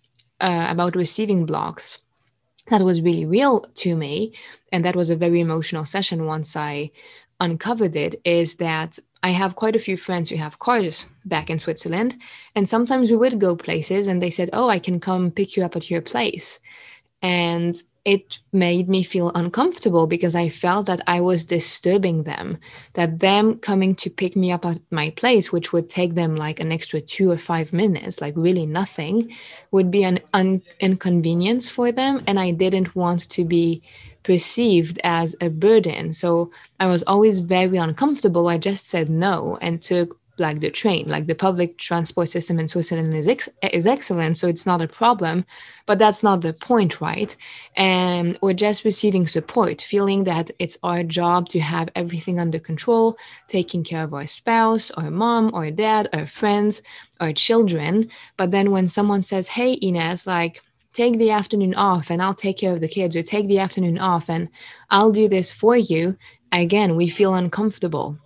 uh, 0.41 0.67
about 0.69 0.95
receiving 0.95 1.45
blocks 1.45 1.99
that 2.69 2.81
was 2.81 3.01
really 3.01 3.25
real 3.25 3.61
to 3.75 3.95
me 3.95 4.33
and 4.71 4.85
that 4.85 4.95
was 4.95 5.09
a 5.09 5.15
very 5.15 5.39
emotional 5.39 5.85
session 5.85 6.25
once 6.25 6.55
i 6.55 6.89
uncovered 7.39 7.95
it 7.95 8.19
is 8.25 8.55
that 8.55 8.99
I 9.21 9.29
have 9.31 9.55
quite 9.55 9.75
a 9.75 9.79
few 9.79 9.97
friends 9.97 10.29
who 10.29 10.37
have 10.37 10.59
cars 10.59 11.05
back 11.25 11.49
in 11.49 11.59
Switzerland. 11.59 12.17
And 12.55 12.69
sometimes 12.69 13.09
we 13.09 13.17
would 13.17 13.39
go 13.39 13.55
places 13.55 14.07
and 14.07 14.21
they 14.21 14.29
said, 14.29 14.49
Oh, 14.53 14.69
I 14.69 14.79
can 14.79 14.99
come 14.99 15.31
pick 15.31 15.57
you 15.57 15.63
up 15.63 15.75
at 15.75 15.89
your 15.89 16.01
place. 16.01 16.59
And 17.21 17.81
it 18.05 18.39
made 18.53 18.89
me 18.89 19.03
feel 19.03 19.31
uncomfortable 19.35 20.07
because 20.07 20.35
I 20.35 20.49
felt 20.49 20.85
that 20.85 21.01
I 21.07 21.21
was 21.21 21.45
disturbing 21.45 22.23
them, 22.23 22.57
that 22.93 23.19
them 23.19 23.57
coming 23.59 23.95
to 23.95 24.09
pick 24.09 24.35
me 24.35 24.51
up 24.51 24.65
at 24.65 24.79
my 24.91 25.09
place, 25.11 25.51
which 25.51 25.73
would 25.73 25.89
take 25.89 26.15
them 26.15 26.35
like 26.35 26.59
an 26.59 26.71
extra 26.71 27.01
two 27.01 27.29
or 27.31 27.37
five 27.37 27.73
minutes, 27.73 28.21
like 28.21 28.33
really 28.37 28.65
nothing, 28.65 29.31
would 29.71 29.91
be 29.91 30.03
an 30.03 30.19
un- 30.33 30.61
inconvenience 30.79 31.69
for 31.69 31.91
them. 31.91 32.23
And 32.27 32.39
I 32.39 32.51
didn't 32.51 32.95
want 32.95 33.29
to 33.31 33.43
be 33.43 33.83
perceived 34.23 34.99
as 35.03 35.35
a 35.41 35.49
burden. 35.49 36.13
So 36.13 36.51
I 36.79 36.87
was 36.87 37.03
always 37.03 37.39
very 37.39 37.77
uncomfortable. 37.77 38.47
I 38.47 38.57
just 38.57 38.87
said 38.87 39.09
no 39.09 39.57
and 39.61 39.81
took 39.81 40.18
like 40.39 40.59
the 40.59 40.69
train 40.69 41.07
like 41.07 41.27
the 41.27 41.35
public 41.35 41.77
transport 41.77 42.29
system 42.29 42.59
in 42.59 42.67
switzerland 42.67 43.13
is, 43.13 43.27
ex- 43.27 43.49
is 43.71 43.85
excellent 43.85 44.37
so 44.37 44.47
it's 44.47 44.65
not 44.65 44.81
a 44.81 44.87
problem 44.87 45.45
but 45.85 45.99
that's 45.99 46.23
not 46.23 46.41
the 46.41 46.53
point 46.53 47.01
right 47.01 47.35
and 47.75 48.37
we're 48.41 48.53
just 48.53 48.85
receiving 48.85 49.27
support 49.27 49.81
feeling 49.81 50.23
that 50.23 50.51
it's 50.59 50.77
our 50.83 51.03
job 51.03 51.49
to 51.49 51.59
have 51.59 51.89
everything 51.95 52.39
under 52.39 52.59
control 52.59 53.17
taking 53.47 53.83
care 53.83 54.03
of 54.03 54.13
our 54.13 54.27
spouse 54.27 54.91
or 54.97 55.09
mom 55.11 55.51
or 55.53 55.69
dad 55.71 56.09
or 56.13 56.25
friends 56.25 56.81
or 57.19 57.31
children 57.33 58.09
but 58.37 58.51
then 58.51 58.71
when 58.71 58.87
someone 58.87 59.21
says 59.21 59.47
hey 59.47 59.73
ines 59.73 60.25
like 60.25 60.61
take 60.93 61.17
the 61.17 61.31
afternoon 61.31 61.75
off 61.75 62.09
and 62.09 62.21
I'll 62.21 62.33
take 62.33 62.57
care 62.57 62.73
of 62.73 62.81
the 62.81 62.87
kids, 62.87 63.15
or 63.15 63.23
take 63.23 63.47
the 63.47 63.59
afternoon 63.59 63.99
off 63.99 64.29
and 64.29 64.49
I'll 64.89 65.11
do 65.11 65.27
this 65.27 65.51
for 65.51 65.77
you, 65.77 66.17
again, 66.51 66.95
we 66.95 67.07
feel 67.07 67.35
uncomfortable. 67.35 68.17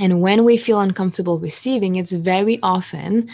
And 0.00 0.22
when 0.22 0.44
we 0.44 0.56
feel 0.56 0.80
uncomfortable 0.80 1.38
receiving, 1.38 1.96
it's 1.96 2.12
very 2.12 2.58
often 2.62 3.28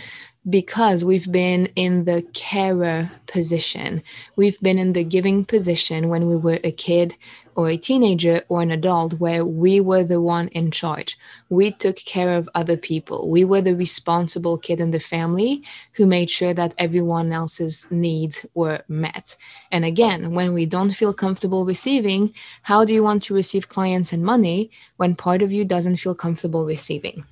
because 0.48 1.04
we've 1.04 1.30
been 1.30 1.66
in 1.74 2.04
the 2.04 2.22
carer 2.32 3.10
position. 3.26 4.02
We've 4.36 4.60
been 4.60 4.78
in 4.78 4.92
the 4.92 5.02
giving 5.02 5.44
position 5.44 6.08
when 6.08 6.26
we 6.26 6.36
were 6.36 6.60
a 6.62 6.70
kid 6.70 7.16
or 7.56 7.68
a 7.68 7.76
teenager 7.76 8.42
or 8.48 8.62
an 8.62 8.70
adult 8.70 9.14
where 9.14 9.44
we 9.44 9.80
were 9.80 10.04
the 10.04 10.20
one 10.20 10.48
in 10.48 10.70
charge. 10.70 11.18
We 11.48 11.72
took 11.72 11.96
care 11.96 12.34
of 12.34 12.48
other 12.54 12.76
people. 12.76 13.28
We 13.28 13.44
were 13.44 13.60
the 13.60 13.74
responsible 13.74 14.58
kid 14.58 14.78
in 14.78 14.92
the 14.92 15.00
family 15.00 15.64
who 15.92 16.06
made 16.06 16.30
sure 16.30 16.54
that 16.54 16.74
everyone 16.78 17.32
else's 17.32 17.86
needs 17.90 18.46
were 18.54 18.82
met. 18.88 19.36
And 19.72 19.84
again, 19.84 20.32
when 20.32 20.52
we 20.52 20.66
don't 20.66 20.92
feel 20.92 21.14
comfortable 21.14 21.64
receiving, 21.64 22.32
how 22.62 22.84
do 22.84 22.92
you 22.92 23.02
want 23.02 23.24
to 23.24 23.34
receive 23.34 23.68
clients 23.68 24.12
and 24.12 24.22
money 24.22 24.70
when 24.96 25.16
part 25.16 25.42
of 25.42 25.50
you 25.50 25.64
doesn't 25.64 25.96
feel 25.96 26.14
comfortable 26.14 26.66
receiving? 26.66 27.24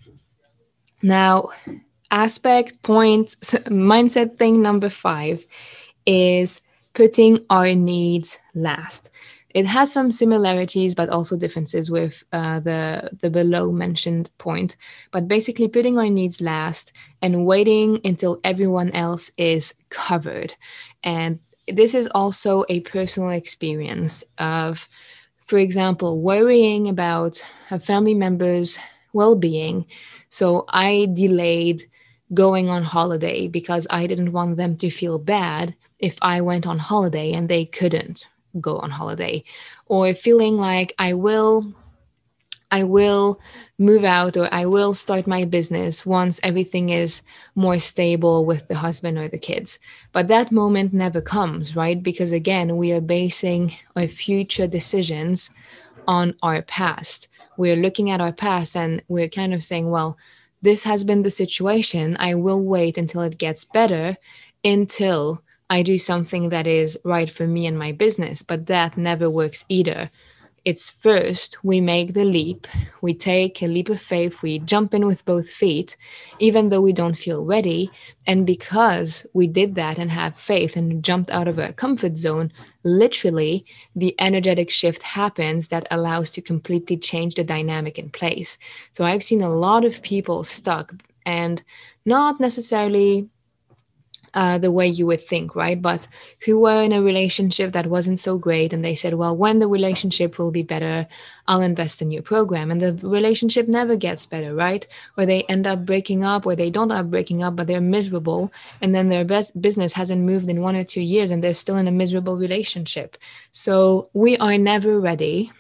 Now, 1.03 1.51
aspect 2.15 2.81
point 2.83 3.37
mindset 3.67 4.37
thing 4.37 4.63
number 4.63 4.89
five 4.89 5.47
is 6.07 6.63
putting 6.95 7.45
our 7.51 7.75
needs 7.75 8.39
last. 8.55 9.11
It 9.55 9.67
has 9.67 9.93
some 9.93 10.11
similarities 10.13 10.95
but 10.95 11.09
also 11.11 11.37
differences 11.37 11.91
with 11.91 12.25
uh, 12.33 12.61
the 12.61 13.11
the 13.21 13.31
below 13.31 13.73
mentioned 13.73 14.31
point. 14.39 14.77
But 15.13 15.29
basically 15.29 15.69
putting 15.69 15.99
our 15.99 16.11
needs 16.11 16.41
last 16.41 16.93
and 17.23 17.47
waiting 17.47 18.01
until 18.05 18.41
everyone 18.45 18.91
else 18.91 19.31
is 19.39 19.75
covered. 19.91 20.55
And 21.03 21.39
this 21.69 21.95
is 21.95 22.09
also 22.15 22.65
a 22.69 22.81
personal 22.81 23.31
experience 23.31 24.25
of 24.39 24.89
for 25.47 25.59
example 25.59 26.21
worrying 26.21 26.89
about 26.89 27.43
a 27.71 27.79
family 27.81 28.15
member's 28.15 28.79
well-being. 29.13 29.87
So 30.29 30.65
i 30.69 31.09
delayed 31.15 31.83
going 32.33 32.69
on 32.69 32.83
holiday 32.83 33.49
because 33.49 33.87
I 33.91 34.07
didn't 34.07 34.33
want 34.33 34.57
them 34.57 34.77
to 34.79 34.91
feel 34.91 35.19
bad 35.19 35.75
if 35.99 36.17
I 36.23 36.41
went 36.41 36.67
on 36.67 36.79
holiday 36.79 37.33
and 37.33 37.49
they 37.49 37.65
couldn't 37.67 38.27
go 38.61 38.79
on 38.79 38.91
holiday 38.91 39.45
or 39.87 40.15
feeling 40.15 40.57
like 40.57 40.95
I 40.99 41.15
will 41.15 41.75
I 42.71 42.83
will 42.83 43.39
move 43.79 44.05
out 44.05 44.37
or 44.37 44.53
I 44.53 44.67
will 44.67 44.95
start 44.95 45.29
my 45.29 45.45
business 45.45 46.05
once 46.05 46.41
everything 46.43 46.89
is 46.89 47.23
more 47.55 47.79
stable 47.79 48.45
with 48.45 48.67
the 48.67 48.75
husband 48.75 49.17
or 49.17 49.29
the 49.29 49.39
kids. 49.39 49.79
But 50.11 50.27
that 50.29 50.51
moment 50.51 50.93
never 50.93 51.21
comes, 51.21 51.77
right? 51.77 52.03
Because 52.03 52.33
again, 52.33 52.77
we 52.77 52.91
are 52.91 53.01
basing 53.01 53.75
our 53.95 54.09
future 54.09 54.67
decisions 54.67 55.51
on 56.09 56.35
our 56.43 56.63
past. 56.63 57.29
We're 57.57 57.77
looking 57.77 58.11
at 58.11 58.21
our 58.21 58.33
past 58.33 58.77
and 58.77 59.03
we're 59.07 59.29
kind 59.29 59.55
of 59.55 59.63
saying, 59.63 59.89
well, 59.89 60.19
this 60.65 60.85
has 60.85 61.05
been 61.05 61.23
the 61.23 61.31
situation. 61.31 62.17
I 62.19 62.35
will 62.35 62.65
wait 62.65 62.97
until 62.99 63.21
it 63.21 63.39
gets 63.39 63.65
better 63.65 64.17
until 64.65 65.43
I 65.69 65.83
do 65.83 65.99
something 65.99 66.49
that 66.49 66.67
is 66.67 66.99
right 67.05 67.29
for 67.29 67.47
me 67.47 67.67
and 67.67 67.79
my 67.79 67.93
business. 67.93 68.43
But 68.43 68.67
that 68.67 68.97
never 68.97 69.29
works 69.29 69.67
either 69.69 70.11
it's 70.65 70.89
first 70.89 71.63
we 71.63 71.81
make 71.81 72.15
the 72.15 72.25
leap, 72.25 72.67
we 73.03 73.13
take 73.13 73.63
a 73.63 73.67
leap 73.67 73.91
of 73.91 74.01
faith, 74.01 74.41
we 74.43 74.61
jump 74.61 74.95
in 74.95 75.05
with 75.05 75.25
both 75.27 75.49
feet, 75.49 75.97
even 76.39 76.71
though 76.71 76.81
we 76.81 76.93
don't 76.93 77.17
feel 77.17 77.45
ready. 77.45 77.91
And 78.27 78.47
because 78.47 79.27
we 79.35 79.47
did 79.47 79.75
that 79.75 79.99
and 79.99 80.11
have 80.11 80.39
faith 80.39 80.77
and 80.77 81.05
jumped 81.05 81.31
out 81.31 81.49
of 81.49 81.59
our 81.59 81.73
comfort 81.73 82.17
zone, 82.17 82.51
literally 82.83 83.67
the 83.95 84.15
energetic 84.19 84.71
shift 84.71 85.03
happens 85.03 85.69
that 85.69 85.87
allows 85.91 86.31
to 86.31 86.41
completely 86.41 86.97
change 86.97 87.35
the 87.35 87.45
dynamic 87.45 87.99
in 87.99 88.09
place. 88.09 88.59
So 88.95 89.05
I've 89.05 89.25
seen 89.25 89.43
a 89.43 89.55
lot 89.55 89.85
of 89.85 90.03
people 90.03 90.45
stuck 90.45 90.95
and 91.27 91.63
not 92.07 92.41
necessarily 92.41 93.29
uh, 94.35 94.59
the 94.59 94.71
way 94.73 94.87
you 94.87 95.07
would 95.07 95.25
think, 95.25 95.55
right? 95.55 95.81
But 95.81 96.07
who 96.45 96.61
were 96.61 96.83
in 96.83 96.93
a 96.93 97.03
relationship 97.03 97.73
that 97.73 97.87
wasn't 97.87 98.19
so 98.19 98.37
great, 98.37 98.73
and 98.73 98.85
they 98.85 98.95
said, 98.95 99.15
well, 99.15 99.37
when 99.37 99.61
the 99.61 99.69
relationship 99.69 100.39
will 100.39 100.51
be 100.51 100.63
better, 100.63 101.07
I'll 101.47 101.63
invest 101.63 102.03
in 102.03 102.11
your 102.11 102.23
program. 102.23 102.71
And 102.71 102.81
the 102.81 102.95
relationship 103.07 103.69
never 103.69 103.97
gets 103.97 104.27
better, 104.27 104.55
right? 104.55 104.87
Or 105.17 105.25
they 105.25 105.43
end 105.45 105.67
up 105.67 105.87
breaking 105.87 106.25
up, 106.25 106.47
or 106.47 106.57
they 106.57 106.71
don't 106.71 106.91
end 106.91 107.01
up 107.01 107.11
breaking 107.11 107.43
up, 107.43 107.55
but 107.55 107.69
they're 107.69 107.81
miserable. 107.81 108.53
And 108.83 108.95
then 108.95 109.09
their 109.09 109.25
best 109.25 109.61
business 109.61 109.93
hasn't 109.93 110.23
moved 110.23 110.49
in 110.49 110.61
one 110.61 110.77
or 110.77 110.85
two 110.85 111.03
years, 111.03 111.31
and 111.31 111.43
they're 111.43 111.55
still 111.55 111.77
in 111.77 111.89
a 111.89 111.93
miserable 111.93 112.37
relationship. 112.37 113.17
So 113.53 114.11
we 114.15 114.37
are 114.39 114.59
never 114.59 114.99
ready. 114.99 115.53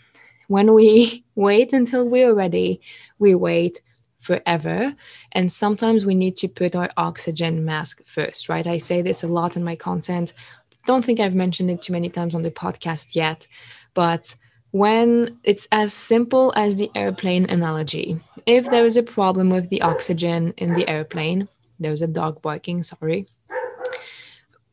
When 0.48 0.74
we 0.74 1.24
wait 1.36 1.72
until 1.72 2.08
we're 2.08 2.34
ready, 2.34 2.80
we 3.18 3.34
wait 3.34 3.80
forever. 4.24 4.94
And 5.32 5.52
sometimes 5.52 6.06
we 6.06 6.14
need 6.14 6.36
to 6.38 6.48
put 6.48 6.74
our 6.74 6.90
oxygen 6.96 7.64
mask 7.64 8.02
first, 8.06 8.48
right? 8.48 8.66
I 8.66 8.78
say 8.78 9.02
this 9.02 9.22
a 9.22 9.28
lot 9.28 9.56
in 9.56 9.62
my 9.62 9.76
content. 9.76 10.32
Don't 10.86 11.04
think 11.04 11.20
I've 11.20 11.34
mentioned 11.34 11.70
it 11.70 11.82
too 11.82 11.92
many 11.92 12.08
times 12.08 12.34
on 12.34 12.42
the 12.42 12.50
podcast 12.50 13.14
yet, 13.14 13.46
but 13.94 14.34
when 14.72 15.38
it's 15.44 15.68
as 15.70 15.92
simple 15.92 16.52
as 16.56 16.74
the 16.74 16.90
airplane 16.96 17.48
analogy, 17.48 18.20
if 18.44 18.68
there 18.70 18.84
is 18.84 18.96
a 18.96 19.02
problem 19.02 19.50
with 19.50 19.68
the 19.70 19.82
oxygen 19.82 20.52
in 20.56 20.74
the 20.74 20.88
airplane, 20.88 21.48
there's 21.78 22.02
a 22.02 22.08
dog 22.08 22.42
barking, 22.42 22.82
sorry. 22.82 23.26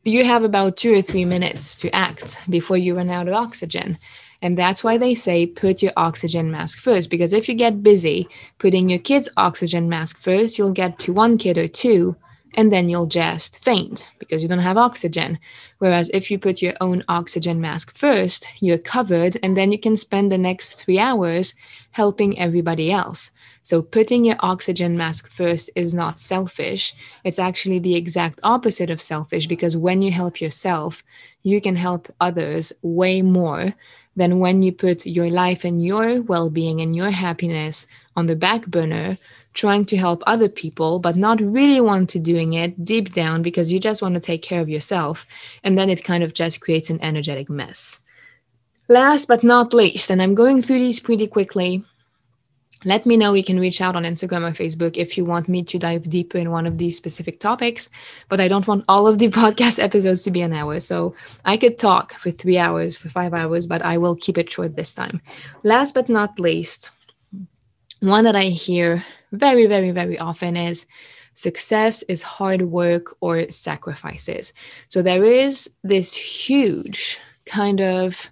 You 0.04 0.24
have 0.24 0.42
about 0.42 0.76
two 0.76 0.92
or 0.92 1.02
three 1.02 1.24
minutes 1.24 1.76
to 1.76 1.94
act 1.94 2.40
before 2.50 2.76
you 2.76 2.96
run 2.96 3.10
out 3.10 3.28
of 3.28 3.34
oxygen. 3.34 3.96
And 4.42 4.58
that's 4.58 4.82
why 4.82 4.98
they 4.98 5.14
say 5.14 5.46
put 5.46 5.82
your 5.82 5.92
oxygen 5.96 6.50
mask 6.50 6.78
first. 6.78 7.08
Because 7.08 7.32
if 7.32 7.48
you 7.48 7.54
get 7.54 7.82
busy 7.82 8.28
putting 8.58 8.88
your 8.88 8.98
kid's 8.98 9.28
oxygen 9.36 9.88
mask 9.88 10.18
first, 10.18 10.58
you'll 10.58 10.72
get 10.72 10.98
to 11.00 11.12
one 11.12 11.38
kid 11.38 11.56
or 11.56 11.68
two, 11.68 12.16
and 12.54 12.72
then 12.72 12.88
you'll 12.88 13.06
just 13.06 13.64
faint 13.64 14.06
because 14.18 14.42
you 14.42 14.48
don't 14.48 14.58
have 14.58 14.76
oxygen. 14.76 15.38
Whereas 15.78 16.10
if 16.10 16.30
you 16.30 16.38
put 16.38 16.60
your 16.60 16.74
own 16.80 17.04
oxygen 17.08 17.60
mask 17.60 17.96
first, 17.96 18.46
you're 18.60 18.78
covered, 18.78 19.38
and 19.42 19.56
then 19.56 19.72
you 19.72 19.78
can 19.78 19.96
spend 19.96 20.30
the 20.30 20.38
next 20.38 20.74
three 20.74 20.98
hours 20.98 21.54
helping 21.92 22.38
everybody 22.38 22.90
else. 22.90 23.30
So 23.62 23.80
putting 23.80 24.24
your 24.24 24.36
oxygen 24.40 24.96
mask 24.96 25.30
first 25.30 25.70
is 25.76 25.94
not 25.94 26.18
selfish. 26.18 26.94
It's 27.24 27.38
actually 27.38 27.78
the 27.78 27.94
exact 27.94 28.40
opposite 28.42 28.90
of 28.90 29.00
selfish 29.00 29.46
because 29.46 29.76
when 29.76 30.02
you 30.02 30.10
help 30.10 30.40
yourself, 30.40 31.04
you 31.42 31.60
can 31.60 31.76
help 31.76 32.12
others 32.20 32.72
way 32.82 33.22
more 33.22 33.72
then 34.16 34.38
when 34.38 34.62
you 34.62 34.72
put 34.72 35.06
your 35.06 35.30
life 35.30 35.64
and 35.64 35.84
your 35.84 36.22
well 36.22 36.50
being 36.50 36.80
and 36.80 36.94
your 36.94 37.10
happiness 37.10 37.86
on 38.16 38.26
the 38.26 38.36
back 38.36 38.66
burner, 38.66 39.18
trying 39.54 39.84
to 39.86 39.96
help 39.96 40.22
other 40.26 40.48
people, 40.48 40.98
but 40.98 41.16
not 41.16 41.40
really 41.40 41.80
want 41.80 42.10
to 42.10 42.18
doing 42.18 42.52
it 42.54 42.84
deep 42.84 43.12
down 43.12 43.42
because 43.42 43.70
you 43.70 43.78
just 43.78 44.02
want 44.02 44.14
to 44.14 44.20
take 44.20 44.42
care 44.42 44.60
of 44.60 44.68
yourself. 44.68 45.26
And 45.62 45.76
then 45.76 45.90
it 45.90 46.04
kind 46.04 46.22
of 46.22 46.34
just 46.34 46.60
creates 46.60 46.90
an 46.90 47.00
energetic 47.02 47.48
mess. 47.48 48.00
Last 48.88 49.28
but 49.28 49.42
not 49.42 49.72
least, 49.72 50.10
and 50.10 50.20
I'm 50.20 50.34
going 50.34 50.60
through 50.60 50.78
these 50.78 51.00
pretty 51.00 51.26
quickly. 51.26 51.84
Let 52.84 53.06
me 53.06 53.16
know. 53.16 53.34
You 53.34 53.44
can 53.44 53.60
reach 53.60 53.80
out 53.80 53.94
on 53.94 54.04
Instagram 54.04 54.48
or 54.48 54.52
Facebook 54.52 54.96
if 54.96 55.16
you 55.16 55.24
want 55.24 55.48
me 55.48 55.62
to 55.62 55.78
dive 55.78 56.10
deeper 56.10 56.38
in 56.38 56.50
one 56.50 56.66
of 56.66 56.78
these 56.78 56.96
specific 56.96 57.38
topics. 57.38 57.88
But 58.28 58.40
I 58.40 58.48
don't 58.48 58.66
want 58.66 58.84
all 58.88 59.06
of 59.06 59.18
the 59.18 59.28
podcast 59.42 59.78
episodes 59.78 60.22
to 60.24 60.30
be 60.30 60.42
an 60.42 60.52
hour. 60.52 60.80
So 60.80 61.14
I 61.44 61.56
could 61.56 61.78
talk 61.78 62.14
for 62.14 62.30
three 62.30 62.58
hours, 62.58 62.96
for 62.96 63.08
five 63.08 63.34
hours, 63.34 63.66
but 63.66 63.82
I 63.82 63.98
will 63.98 64.16
keep 64.16 64.38
it 64.38 64.50
short 64.50 64.76
this 64.76 64.94
time. 64.94 65.20
Last 65.62 65.94
but 65.94 66.08
not 66.08 66.40
least, 66.40 66.90
one 68.00 68.24
that 68.24 68.36
I 68.36 68.44
hear 68.44 69.04
very, 69.32 69.66
very, 69.66 69.92
very 69.92 70.18
often 70.18 70.56
is 70.56 70.86
success 71.34 72.02
is 72.02 72.22
hard 72.22 72.62
work 72.62 73.16
or 73.20 73.48
sacrifices. 73.50 74.52
So 74.88 75.02
there 75.02 75.24
is 75.24 75.70
this 75.82 76.14
huge 76.14 77.18
kind 77.46 77.80
of 77.80 78.30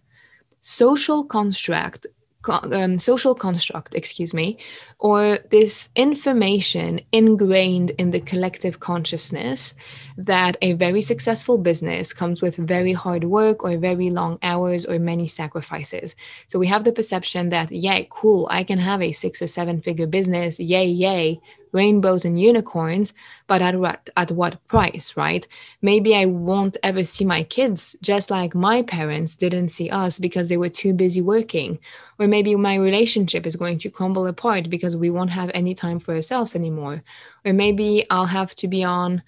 social 0.60 1.24
construct 1.24 2.06
um, 2.48 2.98
social 2.98 3.34
construct, 3.34 3.94
excuse 3.94 4.32
me, 4.32 4.58
or 5.00 5.38
this 5.50 5.88
information 5.96 7.00
ingrained 7.10 7.90
in 7.92 8.10
the 8.10 8.20
collective 8.20 8.80
consciousness 8.80 9.74
that 10.18 10.58
a 10.60 10.74
very 10.74 11.00
successful 11.00 11.56
business 11.56 12.12
comes 12.12 12.42
with 12.42 12.56
very 12.56 12.92
hard 12.92 13.24
work 13.24 13.64
or 13.64 13.78
very 13.78 14.10
long 14.10 14.38
hours 14.42 14.84
or 14.84 14.98
many 14.98 15.26
sacrifices. 15.26 16.14
So 16.48 16.58
we 16.58 16.66
have 16.66 16.84
the 16.84 16.92
perception 16.92 17.48
that, 17.48 17.72
yay, 17.72 18.08
cool, 18.10 18.46
I 18.50 18.62
can 18.62 18.78
have 18.78 19.00
a 19.00 19.12
six 19.12 19.40
or 19.40 19.46
seven 19.46 19.80
figure 19.80 20.06
business, 20.06 20.60
yay, 20.60 20.86
yay, 20.86 21.40
rainbows 21.72 22.24
and 22.24 22.40
unicorns, 22.40 23.14
but 23.46 23.62
at 23.62 23.76
what 23.76 24.10
at 24.16 24.30
what 24.32 24.66
price, 24.68 25.16
right? 25.16 25.46
Maybe 25.82 26.14
I 26.14 26.26
won't 26.26 26.76
ever 26.82 27.04
see 27.04 27.24
my 27.24 27.42
kids 27.44 27.96
just 28.02 28.30
like 28.30 28.54
my 28.54 28.82
parents 28.82 29.36
didn't 29.36 29.68
see 29.68 29.90
us 29.90 30.18
because 30.18 30.48
they 30.48 30.56
were 30.56 30.68
too 30.68 30.92
busy 30.92 31.20
working. 31.20 31.78
Or 32.18 32.26
maybe 32.26 32.54
my 32.56 32.76
relationship 32.76 33.46
is 33.46 33.56
going 33.56 33.78
to 33.78 33.90
crumble 33.90 34.26
apart 34.26 34.68
because 34.68 34.89
we 34.96 35.10
won't 35.10 35.30
have 35.30 35.50
any 35.54 35.74
time 35.74 35.98
for 35.98 36.14
ourselves 36.14 36.54
anymore. 36.54 37.02
Or 37.44 37.52
maybe 37.52 38.06
I'll 38.10 38.26
have 38.26 38.54
to 38.56 38.68
be 38.68 38.84
on 38.84 39.22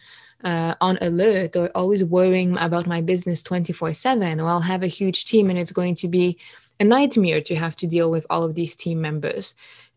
uh, 0.44 0.74
on 0.80 0.98
alert 1.00 1.56
or 1.56 1.70
always 1.74 2.04
worrying 2.04 2.56
about 2.58 2.86
my 2.86 3.00
business 3.00 3.42
24 3.42 3.92
7 3.92 4.40
or 4.40 4.48
i'll 4.48 4.60
have 4.60 4.82
a 4.82 4.88
huge 4.88 5.24
team 5.24 5.48
and 5.48 5.58
it's 5.58 5.72
going 5.72 5.94
to 5.94 6.08
be 6.08 6.38
a 6.80 6.84
nightmare 6.84 7.40
to 7.40 7.54
have 7.54 7.76
to 7.76 7.86
deal 7.86 8.10
with 8.10 8.26
all 8.28 8.42
of 8.42 8.54
these 8.54 8.74
team 8.74 9.00
members 9.00 9.54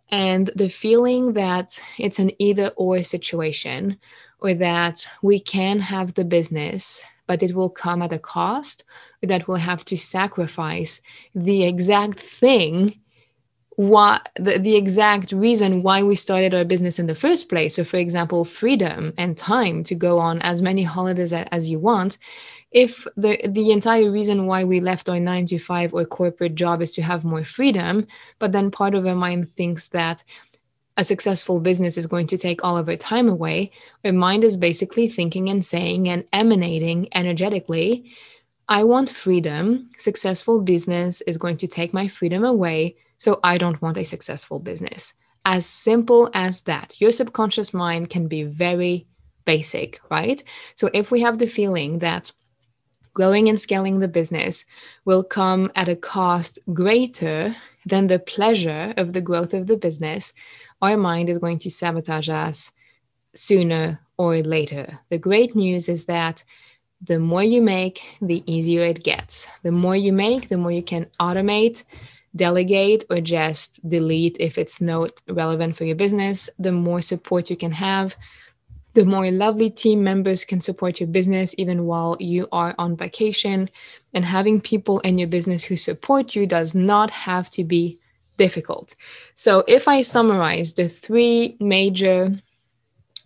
and 0.10 0.52
the 0.56 0.70
feeling 0.70 1.34
that 1.34 1.82
it's 1.98 2.20
an 2.20 2.30
either 2.40 2.68
or 2.76 3.02
situation 3.02 3.98
or 4.40 4.54
that 4.54 5.06
we 5.24 5.40
can 5.40 5.80
have 5.80 6.14
the 6.14 6.26
business 6.26 7.04
but 7.28 7.42
it 7.42 7.56
will 7.56 7.72
come 7.72 8.04
at 8.04 8.14
a 8.14 8.20
cost 8.20 8.84
that 9.24 9.48
we'll 9.48 9.58
have 9.58 9.84
to 9.84 9.98
sacrifice 9.98 11.02
the 11.34 11.66
exact 11.66 12.20
thing 12.20 13.00
what 13.76 14.30
the, 14.36 14.58
the 14.58 14.76
exact 14.76 15.32
reason 15.34 15.84
why 15.84 16.02
we 16.02 16.16
started 16.16 16.54
our 16.54 16.64
business 16.64 16.98
in 16.98 17.08
the 17.08 17.16
first 17.16 17.50
place. 17.50 17.76
So 17.76 17.84
for 17.84 17.98
example 17.98 18.46
freedom 18.46 19.14
and 19.18 19.38
time 19.38 19.84
to 19.86 19.96
go 19.96 20.18
on 20.18 20.42
as 20.42 20.62
many 20.62 20.84
holidays 20.84 21.34
as 21.34 21.70
you 21.70 21.80
want. 21.80 22.18
If 22.72 23.06
the 23.18 23.40
the 23.48 23.72
entire 23.72 24.10
reason 24.12 24.46
why 24.46 24.64
we 24.64 24.80
left 24.80 25.10
our 25.10 25.20
9 25.20 25.48
to 25.48 25.60
5 25.60 25.94
or 25.94 26.06
corporate 26.06 26.56
job 26.56 26.82
is 26.82 26.94
to 26.94 27.02
have 27.02 27.26
more 27.26 27.44
freedom 27.44 28.08
but 28.40 28.52
then 28.52 28.72
part 28.72 28.96
of 28.96 29.06
our 29.06 29.16
mind 29.16 29.54
thinks 29.56 29.90
that 29.90 30.24
a 30.98 31.04
successful 31.04 31.60
business 31.60 31.98
is 31.98 32.08
going 32.08 32.28
to 32.28 32.38
take 32.38 32.64
all 32.64 32.78
of 32.78 32.88
our 32.88 32.96
time 32.96 33.28
away 33.28 33.72
our 34.04 34.14
mind 34.14 34.44
is 34.44 34.58
basically 34.58 35.08
thinking 35.08 35.50
and 35.50 35.66
saying 35.66 36.10
and 36.10 36.26
emanating 36.34 37.08
energetically 37.14 38.12
i 38.68 38.84
want 38.84 39.10
freedom. 39.10 39.90
Successful 39.98 40.62
business 40.62 41.22
is 41.22 41.38
going 41.38 41.58
to 41.58 41.68
take 41.68 41.94
my 41.94 42.08
freedom 42.08 42.44
away 42.44 42.96
so 43.26 43.40
i 43.44 43.58
don't 43.58 43.82
want 43.82 43.98
a 43.98 44.12
successful 44.14 44.60
business 44.60 45.14
as 45.46 45.66
simple 45.66 46.30
as 46.34 46.62
that 46.62 47.00
your 47.02 47.12
subconscious 47.12 47.74
mind 47.74 48.10
can 48.10 48.28
be 48.28 48.44
very 48.44 48.96
basic 49.46 50.00
right 50.10 50.44
so 50.76 50.90
if 50.94 51.12
we 51.12 51.20
have 51.22 51.38
the 51.40 51.54
feeling 51.60 52.00
that 52.00 52.32
growing 53.16 53.50
and 53.50 53.60
scaling 53.60 54.00
the 54.00 54.08
business 54.20 54.66
will 55.06 55.24
come 55.24 55.72
at 55.76 55.90
a 55.90 55.96
cost 55.96 56.60
greater 56.74 57.56
than 57.86 58.08
the 58.08 58.20
pleasure 58.20 58.94
of 58.98 59.14
the 59.14 59.22
growth 59.22 59.54
of 59.54 59.68
the 59.68 59.78
business, 59.78 60.34
our 60.82 60.98
mind 60.98 61.30
is 61.30 61.38
going 61.38 61.60
to 61.60 61.70
sabotage 61.70 62.30
us 62.30 62.72
sooner 63.34 64.00
or 64.18 64.38
later. 64.42 65.00
The 65.10 65.18
great 65.18 65.56
news 65.56 65.88
is 65.88 66.06
that 66.06 66.44
the 67.02 67.20
more 67.20 67.44
you 67.44 67.62
make, 67.62 68.02
the 68.22 68.44
easier 68.52 68.82
it 68.82 69.04
gets. 69.04 69.48
The 69.64 69.72
more 69.72 69.96
you 69.96 70.14
make, 70.14 70.50
the 70.50 70.58
more 70.58 70.72
you 70.72 70.84
can 70.84 71.08
automate, 71.20 71.84
delegate, 72.36 73.06
or 73.10 73.22
just 73.22 73.88
delete 73.88 74.38
if 74.40 74.58
it's 74.58 74.82
not 74.82 75.22
relevant 75.30 75.76
for 75.76 75.86
your 75.86 75.96
business, 75.96 76.50
the 76.60 76.72
more 76.72 77.02
support 77.02 77.50
you 77.50 77.56
can 77.56 77.72
have, 77.72 78.16
the 78.96 79.06
more 79.06 79.30
lovely 79.30 79.70
team 79.70 80.04
members 80.04 80.46
can 80.46 80.62
support 80.62 81.00
your 81.00 81.08
business 81.08 81.54
even 81.58 81.86
while 81.86 82.16
you 82.20 82.48
are 82.52 82.74
on 82.78 82.96
vacation. 82.96 83.70
And 84.14 84.24
having 84.24 84.62
people 84.62 85.00
in 85.02 85.18
your 85.18 85.28
business 85.28 85.64
who 85.64 85.76
support 85.76 86.36
you 86.36 86.48
does 86.48 86.74
not 86.74 87.12
have 87.12 87.50
to 87.52 87.64
be 87.66 88.00
difficult. 88.38 88.96
So, 89.36 89.64
if 89.68 89.88
I 89.88 90.02
summarize 90.02 90.74
the 90.74 90.88
three 90.88 91.58
major 91.60 92.32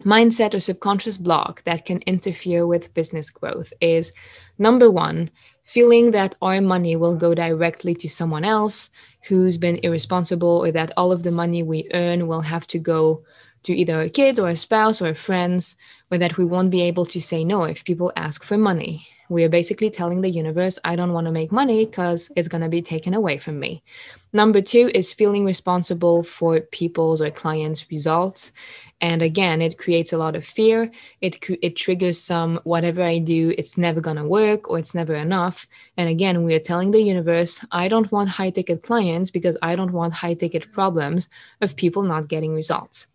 mindset 0.03 0.53
or 0.53 0.59
subconscious 0.59 1.17
block 1.17 1.63
that 1.65 1.85
can 1.85 1.99
interfere 1.99 2.65
with 2.65 2.93
business 2.93 3.29
growth 3.29 3.71
is 3.81 4.11
number 4.57 4.89
one, 4.89 5.29
feeling 5.69 6.09
that 6.09 6.35
our 6.41 6.59
money 6.61 6.95
will 6.95 7.15
go 7.15 7.35
directly 7.35 7.93
to 7.93 8.09
someone 8.09 8.43
else 8.43 8.89
who's 9.27 9.55
been 9.55 9.79
irresponsible 9.83 10.65
or 10.65 10.71
that 10.71 10.91
all 10.97 11.11
of 11.11 11.21
the 11.21 11.31
money 11.31 11.61
we 11.61 11.87
earn 11.93 12.27
will 12.27 12.41
have 12.41 12.65
to 12.65 12.79
go 12.79 13.23
to 13.61 13.73
either 13.75 14.01
a 14.01 14.09
kid 14.09 14.39
or 14.39 14.49
a 14.49 14.55
spouse 14.55 14.99
or 14.99 15.13
friends, 15.13 15.75
or 16.11 16.17
that 16.17 16.37
we 16.37 16.45
won't 16.45 16.71
be 16.71 16.81
able 16.81 17.05
to 17.05 17.21
say 17.21 17.43
no 17.43 17.65
if 17.65 17.85
people 17.85 18.11
ask 18.15 18.43
for 18.43 18.57
money. 18.57 19.07
We 19.29 19.43
are 19.43 19.49
basically 19.49 19.91
telling 19.91 20.21
the 20.21 20.29
universe, 20.29 20.79
I 20.83 20.95
don't 20.95 21.13
want 21.13 21.25
to 21.25 21.31
make 21.31 21.51
money 21.51 21.85
because 21.85 22.31
it's 22.35 22.47
going 22.47 22.63
to 22.63 22.69
be 22.69 22.81
taken 22.81 23.13
away 23.13 23.37
from 23.37 23.59
me. 23.59 23.83
Number 24.33 24.61
two 24.61 24.91
is 24.93 25.13
feeling 25.13 25.45
responsible 25.45 26.23
for 26.23 26.59
people's 26.59 27.21
or 27.21 27.29
clients' 27.29 27.89
results. 27.91 28.51
And 29.01 29.21
again, 29.21 29.61
it 29.61 29.77
creates 29.77 30.13
a 30.13 30.17
lot 30.17 30.35
of 30.35 30.45
fear. 30.45 30.91
It, 31.21 31.37
it 31.61 31.75
triggers 31.75 32.19
some 32.19 32.59
whatever 32.63 33.01
I 33.01 33.19
do, 33.19 33.53
it's 33.57 33.77
never 33.77 34.01
going 34.01 34.17
to 34.17 34.25
work 34.25 34.69
or 34.69 34.77
it's 34.79 34.95
never 34.95 35.13
enough. 35.13 35.67
And 35.97 36.09
again, 36.09 36.43
we 36.43 36.55
are 36.55 36.59
telling 36.59 36.91
the 36.91 37.01
universe, 37.01 37.63
I 37.71 37.87
don't 37.87 38.11
want 38.11 38.29
high 38.29 38.49
ticket 38.49 38.83
clients 38.83 39.31
because 39.31 39.57
I 39.61 39.75
don't 39.75 39.93
want 39.93 40.13
high 40.13 40.33
ticket 40.33 40.71
problems 40.71 41.29
of 41.61 41.75
people 41.75 42.03
not 42.03 42.27
getting 42.27 42.53
results. 42.53 43.07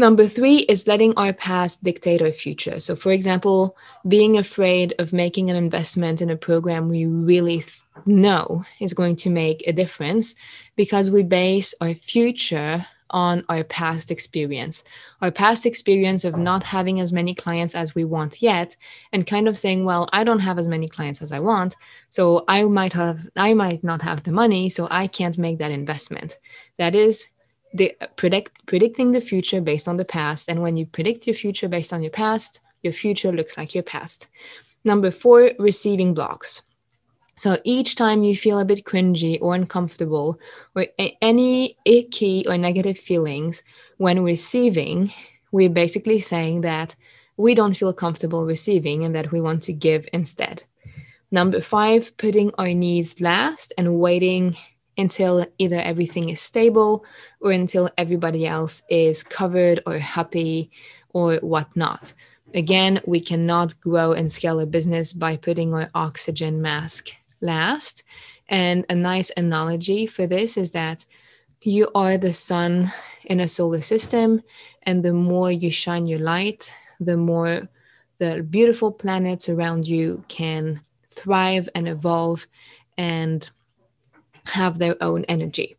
Number 0.00 0.26
three 0.26 0.60
is 0.60 0.86
letting 0.86 1.12
our 1.18 1.34
past 1.34 1.84
dictate 1.84 2.22
our 2.22 2.32
future. 2.32 2.80
So, 2.80 2.96
for 2.96 3.12
example, 3.12 3.76
being 4.08 4.38
afraid 4.38 4.94
of 4.98 5.12
making 5.12 5.50
an 5.50 5.56
investment 5.56 6.22
in 6.22 6.30
a 6.30 6.38
program 6.38 6.88
we 6.88 7.04
really 7.04 7.58
th- 7.58 7.82
know 8.06 8.64
is 8.80 8.94
going 8.94 9.16
to 9.16 9.28
make 9.28 9.62
a 9.66 9.74
difference 9.74 10.34
because 10.74 11.10
we 11.10 11.22
base 11.22 11.74
our 11.82 11.92
future 11.92 12.86
on 13.10 13.44
our 13.50 13.62
past 13.64 14.10
experience, 14.10 14.84
our 15.20 15.30
past 15.30 15.66
experience 15.66 16.24
of 16.24 16.38
not 16.38 16.62
having 16.62 16.98
as 17.00 17.12
many 17.12 17.34
clients 17.34 17.74
as 17.74 17.94
we 17.94 18.06
want 18.06 18.40
yet, 18.40 18.78
and 19.12 19.26
kind 19.26 19.48
of 19.48 19.58
saying, 19.58 19.84
well, 19.84 20.08
I 20.14 20.24
don't 20.24 20.38
have 20.38 20.58
as 20.58 20.66
many 20.66 20.88
clients 20.88 21.20
as 21.20 21.30
I 21.30 21.40
want, 21.40 21.76
so 22.08 22.46
I 22.48 22.62
might 22.62 22.94
have, 22.94 23.28
I 23.36 23.52
might 23.52 23.84
not 23.84 24.00
have 24.00 24.22
the 24.22 24.32
money, 24.32 24.70
so 24.70 24.88
I 24.90 25.08
can't 25.08 25.36
make 25.36 25.58
that 25.58 25.72
investment. 25.72 26.38
That 26.78 26.94
is 26.94 27.28
the 27.74 27.96
uh, 28.00 28.06
predict 28.16 28.66
predicting 28.66 29.10
the 29.10 29.20
future 29.20 29.60
based 29.60 29.88
on 29.88 29.96
the 29.96 30.04
past. 30.04 30.48
And 30.48 30.62
when 30.62 30.76
you 30.76 30.86
predict 30.86 31.26
your 31.26 31.36
future 31.36 31.68
based 31.68 31.92
on 31.92 32.02
your 32.02 32.10
past 32.10 32.60
your 32.82 32.92
future 32.92 33.32
looks 33.32 33.56
like 33.56 33.74
your 33.74 33.82
past. 33.82 34.28
Number 34.84 35.10
four 35.10 35.50
receiving 35.58 36.14
blocks. 36.14 36.62
So 37.36 37.58
each 37.64 37.96
time 37.96 38.22
you 38.22 38.36
feel 38.36 38.58
a 38.58 38.64
bit 38.64 38.84
cringy 38.84 39.38
or 39.40 39.54
uncomfortable 39.54 40.38
or 40.74 40.86
a- 40.98 41.16
any 41.22 41.76
icky 41.84 42.44
or 42.46 42.58
negative 42.58 42.98
feelings 42.98 43.62
when 43.96 44.22
receiving 44.22 45.12
we're 45.52 45.70
basically 45.70 46.20
saying 46.20 46.60
that 46.60 46.94
we 47.36 47.54
don't 47.54 47.76
feel 47.76 47.92
comfortable 47.92 48.46
receiving 48.46 49.04
and 49.04 49.14
that 49.14 49.32
we 49.32 49.40
want 49.40 49.62
to 49.64 49.72
give 49.72 50.06
instead. 50.12 50.62
Number 51.32 51.60
five 51.60 52.16
putting 52.18 52.52
our 52.56 52.72
needs 52.72 53.20
last 53.20 53.72
and 53.76 53.98
waiting 53.98 54.56
until 54.96 55.46
either 55.58 55.80
everything 55.80 56.28
is 56.30 56.40
stable 56.40 57.04
or 57.40 57.52
until 57.52 57.90
everybody 57.96 58.46
else 58.46 58.82
is 58.88 59.22
covered 59.22 59.82
or 59.86 59.98
happy 59.98 60.70
or 61.10 61.36
whatnot. 61.36 62.14
Again, 62.54 63.00
we 63.06 63.20
cannot 63.20 63.80
grow 63.80 64.12
and 64.12 64.30
scale 64.30 64.60
a 64.60 64.66
business 64.66 65.12
by 65.12 65.36
putting 65.36 65.72
our 65.72 65.90
oxygen 65.94 66.60
mask 66.60 67.10
last. 67.40 68.02
And 68.48 68.84
a 68.88 68.94
nice 68.94 69.30
analogy 69.36 70.06
for 70.06 70.26
this 70.26 70.56
is 70.56 70.72
that 70.72 71.06
you 71.62 71.88
are 71.94 72.18
the 72.18 72.32
sun 72.32 72.90
in 73.24 73.40
a 73.40 73.48
solar 73.48 73.82
system, 73.82 74.42
and 74.84 75.04
the 75.04 75.12
more 75.12 75.52
you 75.52 75.70
shine 75.70 76.06
your 76.06 76.18
light, 76.18 76.72
the 76.98 77.16
more 77.16 77.68
the 78.18 78.42
beautiful 78.48 78.90
planets 78.90 79.48
around 79.48 79.86
you 79.86 80.24
can 80.28 80.80
thrive 81.10 81.68
and 81.74 81.86
evolve 81.86 82.46
and 82.96 83.50
have 84.46 84.78
their 84.78 84.96
own 85.02 85.24
energy. 85.24 85.76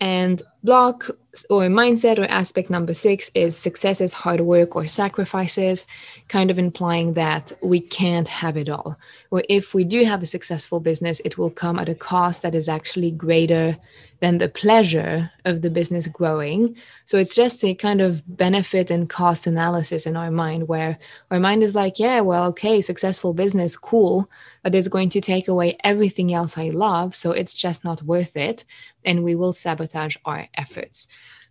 And 0.00 0.42
block 0.62 1.10
or 1.50 1.62
mindset 1.62 2.18
or 2.18 2.24
aspect 2.24 2.70
number 2.70 2.94
six 2.94 3.30
is 3.34 3.56
success 3.56 4.00
is 4.00 4.12
hard 4.12 4.40
work 4.40 4.76
or 4.76 4.86
sacrifices, 4.86 5.86
kind 6.28 6.50
of 6.50 6.58
implying 6.58 7.14
that 7.14 7.52
we 7.62 7.80
can't 7.80 8.28
have 8.28 8.56
it 8.56 8.68
all. 8.68 8.96
Or 9.30 9.42
if 9.48 9.74
we 9.74 9.84
do 9.84 10.04
have 10.04 10.22
a 10.22 10.26
successful 10.26 10.80
business, 10.80 11.20
it 11.24 11.38
will 11.38 11.50
come 11.50 11.78
at 11.78 11.88
a 11.88 11.94
cost 11.94 12.42
that 12.42 12.54
is 12.54 12.68
actually 12.68 13.10
greater 13.10 13.76
than 14.20 14.38
the 14.38 14.48
pleasure 14.48 15.30
of 15.44 15.62
the 15.62 15.70
business 15.70 16.08
growing. 16.08 16.76
So 17.06 17.18
it's 17.18 17.36
just 17.36 17.64
a 17.64 17.74
kind 17.74 18.00
of 18.00 18.22
benefit 18.36 18.90
and 18.90 19.08
cost 19.08 19.46
analysis 19.46 20.06
in 20.06 20.16
our 20.16 20.30
mind 20.30 20.66
where 20.66 20.98
our 21.30 21.38
mind 21.38 21.62
is 21.62 21.76
like, 21.76 22.00
yeah, 22.00 22.20
well, 22.20 22.46
okay, 22.46 22.82
successful 22.82 23.32
business, 23.32 23.76
cool, 23.76 24.28
but 24.62 24.74
it's 24.74 24.88
going 24.88 25.10
to 25.10 25.20
take 25.20 25.46
away 25.46 25.76
everything 25.84 26.34
else 26.34 26.58
I 26.58 26.70
love. 26.70 27.14
So 27.14 27.30
it's 27.30 27.54
just 27.54 27.84
not 27.84 28.02
worth 28.02 28.36
it. 28.36 28.64
And 29.08 29.24
we 29.24 29.34
will 29.34 29.52
sabotage 29.52 30.16
our 30.24 30.46
efforts. 30.54 31.08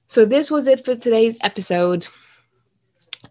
So 0.07 0.23
this 0.23 0.49
was 0.49 0.67
it 0.67 0.85
for 0.85 0.95
today's 0.95 1.37
episode. 1.41 2.07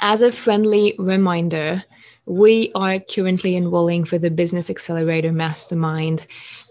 As 0.01 0.21
a 0.21 0.31
friendly 0.31 0.95
reminder, 0.99 1.83
we 2.27 2.73
are 2.75 2.99
currently 3.01 3.57
enrolling 3.57 4.05
for 4.05 4.19
the 4.19 4.31
Business 4.31 4.69
Accelerator 4.69 5.33
Mastermind. 5.33 6.27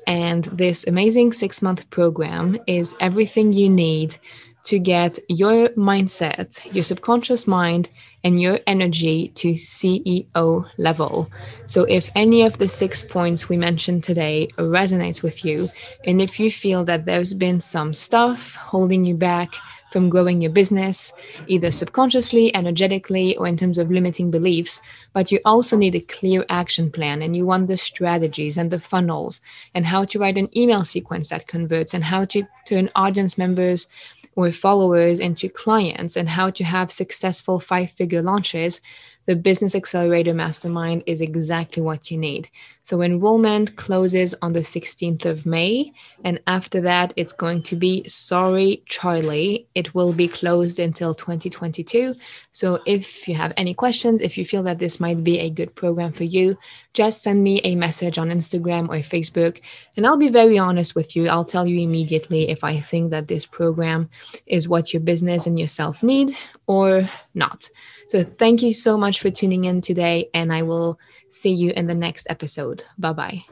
And 0.06 0.44
this 0.46 0.86
amazing 0.86 1.34
six 1.34 1.62
month 1.62 1.90
program 1.90 2.60
is 2.68 2.94
everything 3.00 3.54
you 3.54 3.70
need 3.70 4.18
to 4.66 4.80
get 4.80 5.20
your 5.30 5.70
mindset, 5.70 6.74
your 6.74 6.84
subconscious 6.84 7.48
mind, 7.48 7.90
and 8.24 8.40
your 8.40 8.60
energy 8.68 9.30
to 9.30 9.54
CEO 9.54 10.70
level. 10.78 11.32
So, 11.68 11.84
if 11.84 12.10
any 12.16 12.44
of 12.44 12.58
the 12.58 12.68
six 12.68 13.04
points 13.04 13.48
we 13.48 13.58
mentioned 13.58 14.04
today 14.04 14.50
resonates 14.58 15.22
with 15.22 15.46
you, 15.46 15.70
and 16.06 16.22
if 16.22 16.40
you 16.40 16.52
feel 16.52 16.84
that 16.86 17.06
there's 17.06 17.34
been 17.34 17.62
some 17.62 17.94
stuff 17.94 18.56
holding 18.56 19.06
you 19.06 19.16
back, 19.16 19.54
from 19.96 20.10
growing 20.10 20.42
your 20.42 20.52
business, 20.52 21.14
either 21.48 21.72
subconsciously, 21.72 22.54
energetically, 22.54 23.38
or 23.38 23.48
in 23.48 23.56
terms 23.56 23.78
of 23.78 23.90
limiting 23.90 24.30
beliefs. 24.30 24.82
But 25.14 25.32
you 25.32 25.40
also 25.46 25.78
need 25.78 25.96
a 25.96 26.02
clear 26.02 26.46
action 26.50 26.92
plan 26.92 27.22
and 27.22 27.34
you 27.34 27.46
want 27.46 27.70
the 27.70 27.78
strategies 27.78 28.58
and 28.58 28.72
the 28.72 28.80
funnels 28.82 29.40
and 29.74 29.86
how 29.86 30.04
to 30.04 30.20
write 30.20 30.38
an 30.38 30.50
email 30.54 30.84
sequence 30.84 31.30
that 31.30 31.48
converts 31.48 31.94
and 31.94 32.04
how 32.04 32.26
to 32.26 32.44
turn 32.66 32.90
audience 32.94 33.38
members 33.38 33.88
or 34.36 34.52
followers 34.52 35.20
into 35.20 35.50
clients 35.50 36.18
and 36.18 36.30
how 36.30 36.50
to 36.50 36.64
have 36.64 36.92
successful 36.92 37.60
five 37.60 37.92
figure 37.92 38.22
launches 38.22 38.82
the 39.26 39.36
Business 39.36 39.74
Accelerator 39.74 40.34
Mastermind 40.34 41.04
is 41.06 41.20
exactly 41.20 41.82
what 41.82 42.12
you 42.12 42.18
need. 42.18 42.50
So, 42.84 43.02
enrollment 43.02 43.76
closes 43.76 44.36
on 44.44 44.54
the 44.54 44.60
16th 44.60 45.26
of 45.26 45.48
May. 45.48 45.92
And 46.24 46.40
after 46.46 46.80
that, 46.82 47.14
it's 47.16 47.34
going 47.34 47.64
to 47.64 47.76
be 47.76 48.08
sorry, 48.08 48.84
Charlie. 48.86 49.68
It 49.74 49.96
will 49.96 50.14
be 50.14 50.28
closed 50.28 50.78
until 50.78 51.16
2022. 51.16 52.14
So, 52.52 52.80
if 52.86 53.28
you 53.28 53.34
have 53.34 53.54
any 53.58 53.74
questions, 53.74 54.22
if 54.22 54.38
you 54.38 54.46
feel 54.46 54.62
that 54.64 54.78
this 54.78 55.00
might 55.00 55.24
be 55.24 55.40
a 55.40 55.50
good 55.50 55.74
program 55.74 56.12
for 56.12 56.26
you, 56.26 56.58
just 56.94 57.24
send 57.24 57.44
me 57.44 57.60
a 57.64 57.76
message 57.76 58.20
on 58.20 58.30
Instagram 58.30 58.90
or 58.90 58.98
Facebook. 58.98 59.60
And 59.98 60.06
I'll 60.06 60.18
be 60.18 60.30
very 60.30 60.60
honest 60.60 60.94
with 60.94 61.16
you. 61.16 61.28
I'll 61.28 61.46
tell 61.46 61.66
you 61.66 61.80
immediately 61.80 62.50
if 62.50 62.64
I 62.64 62.80
think 62.80 63.10
that 63.10 63.28
this 63.28 63.48
program 63.48 64.10
is 64.46 64.70
what 64.70 64.94
your 64.94 65.02
business 65.02 65.48
and 65.48 65.60
yourself 65.60 66.04
need 66.04 66.38
or 66.68 67.10
not. 67.34 67.68
So 68.08 68.24
thank 68.24 68.62
you 68.62 68.74
so 68.74 68.98
much 68.98 69.20
for 69.20 69.32
tuning 69.32 69.66
in 69.66 69.82
today, 69.82 70.30
and 70.34 70.54
I 70.54 70.64
will 70.64 71.00
see 71.30 71.54
you 71.54 71.72
in 71.72 71.88
the 71.88 71.96
next 71.96 72.28
episode. 72.30 72.84
Bye 72.98 73.14
bye. 73.14 73.46